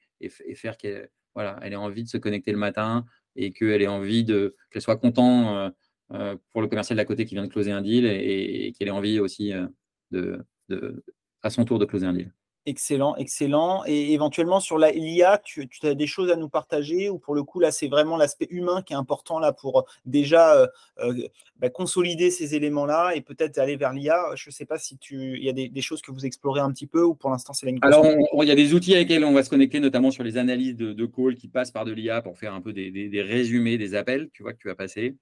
faire 0.55 0.77
qu'elle 0.77 1.09
voilà, 1.33 1.59
elle 1.63 1.73
ait 1.73 1.77
envie 1.77 2.03
de 2.03 2.09
se 2.09 2.17
connecter 2.17 2.51
le 2.51 2.57
matin 2.57 3.05
et 3.35 3.51
qu'elle 3.51 3.81
ait 3.81 3.87
envie 3.87 4.23
de 4.23 4.55
qu'elle 4.69 4.81
soit 4.81 4.97
content 4.97 5.71
euh, 6.11 6.35
pour 6.51 6.61
le 6.61 6.67
commercial 6.67 6.97
d'à 6.97 7.05
côté 7.05 7.25
qui 7.25 7.35
vient 7.35 7.43
de 7.43 7.51
closer 7.51 7.71
un 7.71 7.81
deal 7.81 8.05
et, 8.05 8.73
qu'elle 8.77 8.89
ait 8.89 8.91
envie 8.91 9.19
aussi 9.19 9.51
de, 10.11 10.45
de, 10.69 11.03
à 11.41 11.49
son 11.49 11.65
tour 11.65 11.79
de 11.79 11.85
closer 11.85 12.05
un 12.05 12.13
deal. 12.13 12.31
Excellent, 12.67 13.15
excellent. 13.15 13.81
Et 13.87 14.13
éventuellement 14.13 14.59
sur 14.59 14.77
l'IA, 14.77 15.39
tu, 15.43 15.67
tu 15.67 15.83
as 15.87 15.95
des 15.95 16.05
choses 16.05 16.29
à 16.29 16.35
nous 16.35 16.47
partager 16.47 17.09
ou 17.09 17.17
pour 17.17 17.33
le 17.33 17.41
coup 17.41 17.59
là 17.59 17.71
c'est 17.71 17.87
vraiment 17.87 18.17
l'aspect 18.17 18.45
humain 18.51 18.83
qui 18.83 18.93
est 18.93 18.95
important 18.95 19.39
là 19.39 19.51
pour 19.51 19.79
euh, 19.79 19.83
déjà 20.05 20.55
euh, 20.55 20.67
euh, 20.99 21.27
bah, 21.57 21.71
consolider 21.71 22.29
ces 22.29 22.53
éléments-là 22.53 23.13
et 23.15 23.21
peut-être 23.21 23.57
aller 23.57 23.77
vers 23.77 23.93
l'IA. 23.93 24.35
Je 24.35 24.49
ne 24.49 24.53
sais 24.53 24.65
pas 24.65 24.77
si 24.77 24.99
tu 24.99 25.39
il 25.39 25.43
y 25.43 25.49
a 25.49 25.53
des, 25.53 25.81
choses 25.81 26.03
que 26.03 26.11
vous 26.11 26.23
explorez 26.23 26.61
un 26.61 26.71
petit 26.71 26.85
peu 26.85 27.01
ou 27.01 27.15
pour 27.15 27.31
l'instant 27.31 27.53
c'est 27.53 27.65
la 27.65 27.75
Alors 27.81 28.05
il 28.05 28.47
y 28.47 28.51
a 28.51 28.55
des 28.55 28.75
outils 28.75 28.93
avec 28.93 29.09
lesquels 29.09 29.25
on 29.25 29.33
va 29.33 29.43
se 29.43 29.49
connecter 29.49 29.79
notamment 29.79 30.11
sur 30.11 30.23
les 30.23 30.37
analyses 30.37 30.75
de, 30.75 30.93
de 30.93 31.05
call 31.07 31.35
qui 31.35 31.47
passent 31.47 31.71
par 31.71 31.85
de 31.85 31.91
l'IA 31.91 32.21
pour 32.21 32.37
faire 32.37 32.53
un 32.53 32.61
peu 32.61 32.73
des, 32.73 33.21
résumés 33.23 33.79
des 33.79 33.95
appels, 33.95 34.29
tu 34.33 34.43
vois 34.43 34.53
que 34.53 34.59
tu 34.59 34.67
vas 34.67 34.75
passer. 34.75 35.17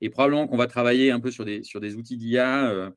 Et 0.00 0.10
probablement 0.10 0.48
qu'on 0.48 0.56
va 0.56 0.66
travailler 0.66 1.12
un 1.12 1.20
peu 1.20 1.30
sur 1.30 1.44
des, 1.44 1.62
sur 1.62 1.78
des 1.78 1.94
outils 1.94 2.16
d'IA 2.16 2.90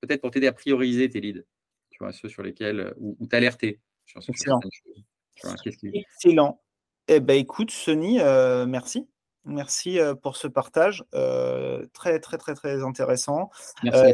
peut-être 0.00 0.20
pour 0.20 0.30
t'aider 0.30 0.46
à 0.46 0.52
prioriser 0.52 1.08
tes 1.08 1.20
leads, 1.20 1.44
tu 1.90 1.98
vois, 2.00 2.12
ceux 2.12 2.28
sur 2.28 2.42
lesquels, 2.42 2.80
euh, 2.80 2.94
ou, 2.98 3.26
t'alerter 3.26 3.80
sur, 4.06 4.22
ce 4.22 4.30
Excellent. 4.30 4.60
Excellent. 5.92 6.60
Eh 7.08 7.20
ben, 7.20 7.34
écoute, 7.34 7.70
Sony, 7.70 8.20
euh, 8.20 8.66
merci. 8.66 9.08
Merci 9.44 9.98
euh, 9.98 10.14
pour 10.14 10.36
ce 10.36 10.46
partage. 10.46 11.04
très, 11.92 12.20
très, 12.20 12.38
très, 12.38 12.54
très 12.54 12.82
intéressant. 12.82 13.50
Merci 13.82 14.12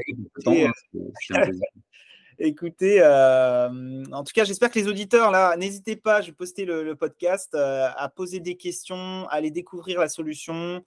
Écoutez, 2.39 3.01
en 3.03 4.25
tout 4.25 4.33
cas, 4.35 4.45
j'espère 4.45 4.71
que 4.71 4.79
les 4.79 4.89
auditeurs, 4.89 5.31
là, 5.31 5.57
n'hésitez 5.57 5.97
pas, 5.97 6.21
je 6.21 6.29
vais 6.29 6.33
poster 6.33 6.65
le, 6.65 6.95
podcast, 6.95 7.55
à 7.55 8.13
poser 8.15 8.41
des 8.41 8.57
questions, 8.57 9.27
à 9.29 9.35
aller 9.35 9.51
découvrir 9.51 10.01
la 10.01 10.09
solution. 10.09 10.85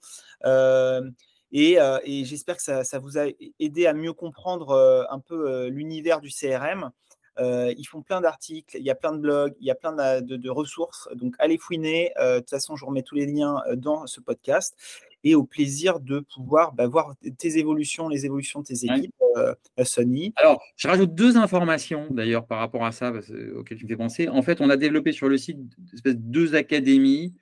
Euh, 1.54 1.98
et, 2.04 2.24
j'espère 2.24 2.56
que 2.56 2.62
ça, 2.62 2.98
vous 2.98 3.18
a 3.18 3.26
aidé 3.58 3.86
à 3.86 3.94
mieux 3.94 4.12
comprendre 4.12 4.70
euh, 4.70 5.04
un 5.10 5.20
peu 5.20 5.50
euh, 5.50 5.68
l'univers 5.68 6.20
du 6.20 6.30
CRM. 6.30 6.90
ils 7.38 7.86
font 7.86 8.02
plein 8.02 8.20
d'articles, 8.20 8.76
il 8.78 8.84
y 8.84 8.90
a 8.90 8.94
plein 8.94 9.12
de 9.12 9.18
blogs, 9.18 9.54
il 9.60 9.66
y 9.66 9.70
a 9.70 9.74
plein 9.74 9.92
de, 10.20 10.50
ressources. 10.50 11.08
Donc, 11.14 11.34
allez 11.38 11.58
fouiner. 11.58 12.12
de 12.18 12.38
toute 12.40 12.50
façon, 12.50 12.76
je 12.76 12.82
vous 12.82 12.88
remets 12.88 13.02
tous 13.02 13.14
les 13.14 13.26
liens 13.26 13.62
dans 13.74 14.06
ce 14.06 14.20
podcast. 14.20 14.76
Et 15.24 15.34
au 15.34 15.42
plaisir 15.42 15.98
de 15.98 16.20
pouvoir 16.20 16.72
bah, 16.72 16.86
voir 16.86 17.14
tes 17.38 17.58
évolutions, 17.58 18.08
les 18.08 18.24
évolutions 18.24 18.60
de 18.60 18.66
tes 18.66 18.84
équipes, 18.84 19.14
Sony. 19.82 20.32
Alors, 20.36 20.62
je 20.76 20.86
rajoute 20.86 21.14
deux 21.14 21.36
informations 21.36 22.06
d'ailleurs 22.10 22.46
par 22.46 22.58
rapport 22.58 22.84
à 22.84 22.92
ça, 22.92 23.12
auxquelles 23.56 23.78
tu 23.78 23.84
me 23.84 23.88
fais 23.88 23.96
penser. 23.96 24.28
En 24.28 24.42
fait, 24.42 24.60
on 24.60 24.70
a 24.70 24.76
développé 24.76 25.12
sur 25.12 25.28
le 25.28 25.36
site 25.36 25.58
deux 26.04 26.54
académies 26.54 27.34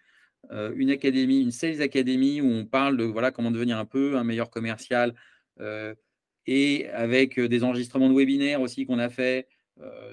une 0.51 0.91
académie, 0.91 1.41
une 1.41 1.51
sales 1.51 1.83
academy 1.83 2.41
où 2.41 2.47
on 2.47 2.65
parle 2.65 2.97
de 2.97 3.05
voilà, 3.05 3.31
comment 3.31 3.51
devenir 3.51 3.79
un 3.79 3.85
peu 3.85 4.17
un 4.17 4.25
meilleur 4.25 4.51
commercial 4.51 5.15
euh, 5.61 5.95
et 6.47 6.89
avec 6.91 7.39
euh, 7.39 7.49
des 7.49 7.65
enregistrements 7.65 8.09
de 8.09 8.15
webinaires 8.15 8.61
aussi 8.61 8.87
qu'on 8.87 8.99
a 8.99 9.09
fait 9.09 9.49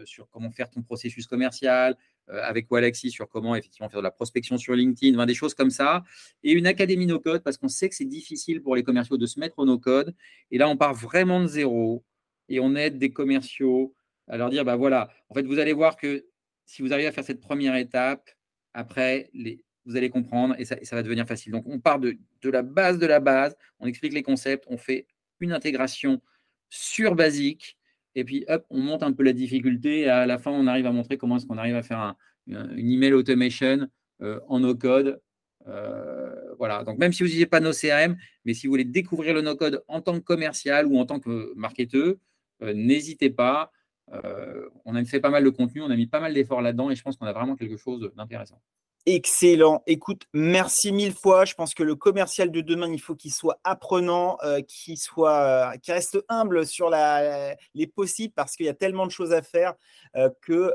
sur 0.04 0.30
comment 0.30 0.52
faire 0.52 0.69
ton 0.69 0.82
processus 0.82 1.26
commercial, 1.26 1.96
avec 2.28 2.67
Alexis 2.69 3.12
sur 3.12 3.30
comment 3.30 3.56
effectivement 3.56 3.88
faire 3.88 4.02
de 4.02 4.04
la 4.04 4.12
prospection 4.12 4.58
sur 4.58 4.76
LinkedIn, 4.76 5.26
des 5.26 5.34
choses 5.34 5.54
comme 5.54 5.69
ça. 5.69 6.04
Et 6.43 6.52
une 6.52 6.67
académie 6.67 7.06
no-code 7.06 7.43
parce 7.43 7.56
qu'on 7.56 7.69
sait 7.69 7.88
que 7.88 7.96
c'est 7.96 8.04
difficile 8.04 8.62
pour 8.62 8.76
les 8.76 8.84
commerciaux 8.84 9.15
de 9.15 9.26
se 9.26 9.39
mettre 9.39 9.60
au 9.60 9.65
no-code. 9.65 10.13
Et 10.52 10.58
là, 10.58 10.67
on 10.67 10.76
part 10.76 10.93
vraiment 10.93 11.39
de 11.39 11.48
zéro 11.48 12.04
et 12.50 12.60
on 12.60 12.76
aide 12.76 12.98
des 12.98 13.13
commerciaux 13.13 13.96
à 14.28 14.36
leur 14.36 14.50
dire, 14.50 14.65
bah 14.65 14.76
voilà, 14.76 15.10
en 15.30 15.34
fait, 15.34 15.43
vous 15.43 15.60
allez 15.60 15.72
voir 15.72 15.96
que 15.96 16.26
si 16.65 16.82
vous 16.82 16.91
arrivez 16.91 17.08
à 17.08 17.13
faire 17.13 17.24
cette 17.24 17.39
première 17.39 17.78
étape, 17.78 18.30
après, 18.74 19.30
les, 19.34 19.63
vous 19.86 19.96
allez 19.96 20.10
comprendre 20.10 20.56
et 20.58 20.65
ça, 20.65 20.78
va 20.91 21.04
devenir 21.04 21.28
facile. 21.28 21.52
Donc, 21.52 21.65
on 21.67 21.80
part 21.80 22.00
de, 22.00 22.17
la 22.43 22.62
base 22.62 23.00
de 23.00 23.06
la 23.06 23.19
base, 23.19 23.56
on 23.80 23.88
explique 23.88 24.13
les 24.13 24.24
concepts, 24.24 24.65
on 24.69 24.78
fait 24.78 25.08
une 25.39 25.52
intégration 25.52 26.22
sur 26.69 27.15
basique 27.15 27.78
et 28.15 28.24
puis 28.24 28.46
hop, 28.48 28.65
on 28.69 28.80
monte 28.80 29.04
un 29.04 29.12
peu 29.12 29.24
la 29.24 29.34
difficulté 29.34 30.02
et 30.02 30.10
à 30.10 30.26
la 30.26 30.38
fin, 30.38 30.52
on 30.52 30.67
arrive 30.67 30.86
à 30.86 30.91
montrer 30.91 31.17
comment 31.17 31.38
est-ce 31.38 31.46
qu'on 31.46 31.58
arrive 31.58 31.76
à 31.76 31.84
faire 31.84 32.15
une 32.48 32.91
email 32.91 33.13
automation 33.13 33.88
euh, 34.22 34.39
en 34.48 34.60
no-code. 34.60 35.22
Euh, 35.67 36.54
voilà, 36.58 36.84
donc 36.84 36.98
même 36.98 37.13
si 37.13 37.24
vous 37.24 37.28
n'utilisez 37.28 37.46
pas 37.46 37.60
nos 37.60 37.72
CRM, 37.72 38.17
mais 38.46 38.54
si 38.54 38.67
vous 38.67 38.72
voulez 38.72 38.84
découvrir 38.84 39.34
le 39.34 39.41
no-code 39.41 39.84
en 39.88 40.02
tant 40.02 40.13
que 40.13 40.24
commercial 40.24 40.86
ou 40.86 40.98
en 40.98 41.06
tant 41.06 41.19
que 41.19 41.54
marketeur, 41.56 42.15
euh, 42.62 42.74
n'hésitez 42.74 43.30
pas. 43.30 43.72
on 44.86 44.96
a 44.96 45.04
fait 45.06 45.19
pas 45.19 45.30
mal 45.30 45.43
de 45.43 45.50
contenu, 45.50 45.82
on 45.82 45.89
a 45.89 45.96
mis 45.96 46.08
pas 46.08 46.19
mal 46.19 46.34
d'efforts 46.34 46.62
là-dedans 46.62 46.91
et 46.91 46.96
je 46.96 47.02
pense 47.02 47.17
qu'on 47.17 47.26
a 47.26 47.34
vraiment 47.34 47.56
quelque 47.56 47.78
chose 47.78 48.12
d'intéressant. 48.15 48.62
Excellent. 49.06 49.84
Écoute, 49.86 50.22
merci 50.32 50.94
mille 50.94 51.13
fois. 51.13 51.44
Je 51.44 51.56
pense 51.56 51.74
que 51.74 51.84
le 51.84 51.94
commercial 51.94 52.52
de 52.52 52.62
demain, 52.62 52.89
il 52.89 53.02
faut 53.02 53.16
qu'il 53.16 53.34
soit 53.34 53.60
apprenant, 53.66 54.38
euh, 54.46 54.62
qu'il 54.62 54.98
soit, 54.98 55.42
euh, 55.42 55.78
reste 55.86 56.24
humble 56.30 56.66
sur 56.66 56.89
les 56.89 57.88
possibles 57.88 58.34
parce 58.34 58.56
qu'il 58.56 58.66
y 58.66 58.70
a 58.70 58.74
tellement 58.74 59.06
de 59.06 59.12
choses 59.12 59.34
à 59.34 59.42
faire 59.42 59.74
euh, 60.16 60.30
que 60.42 60.74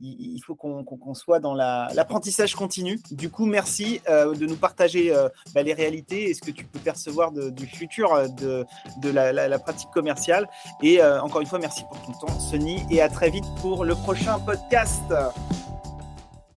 il, 0.00 0.40
faut 0.40 0.54
qu'on 0.54 1.14
soit 1.14 1.38
dans 1.38 1.54
l'apprentissage 1.54 2.54
continu. 2.54 2.98
Du 3.10 3.28
coup, 3.28 3.44
merci 3.44 4.00
de 4.08 4.46
nous 4.46 4.56
partager 4.56 5.14
bah, 5.54 5.62
les 5.62 5.74
réalités 5.74 6.30
et 6.30 6.34
ce 6.34 6.40
que 6.40 6.50
tu 6.50 6.64
peux 6.64 6.78
percevoir 6.78 7.30
du 7.30 7.66
futur 7.66 8.26
de, 8.30 8.64
la, 9.10 9.58
pratique 9.58 9.90
commerciale. 9.90 10.48
Et 10.82 11.02
encore 11.02 11.42
une 11.42 11.46
fois, 11.46 11.58
merci 11.58 11.82
pour 11.90 12.00
ton 12.06 12.26
temps, 12.26 12.40
Sony, 12.40 12.82
et 12.90 13.02
à 13.02 13.10
très 13.10 13.28
vite 13.28 13.44
pour 13.60 13.84
le 13.84 13.94
prochain 13.94 14.38
podcast. 14.38 15.02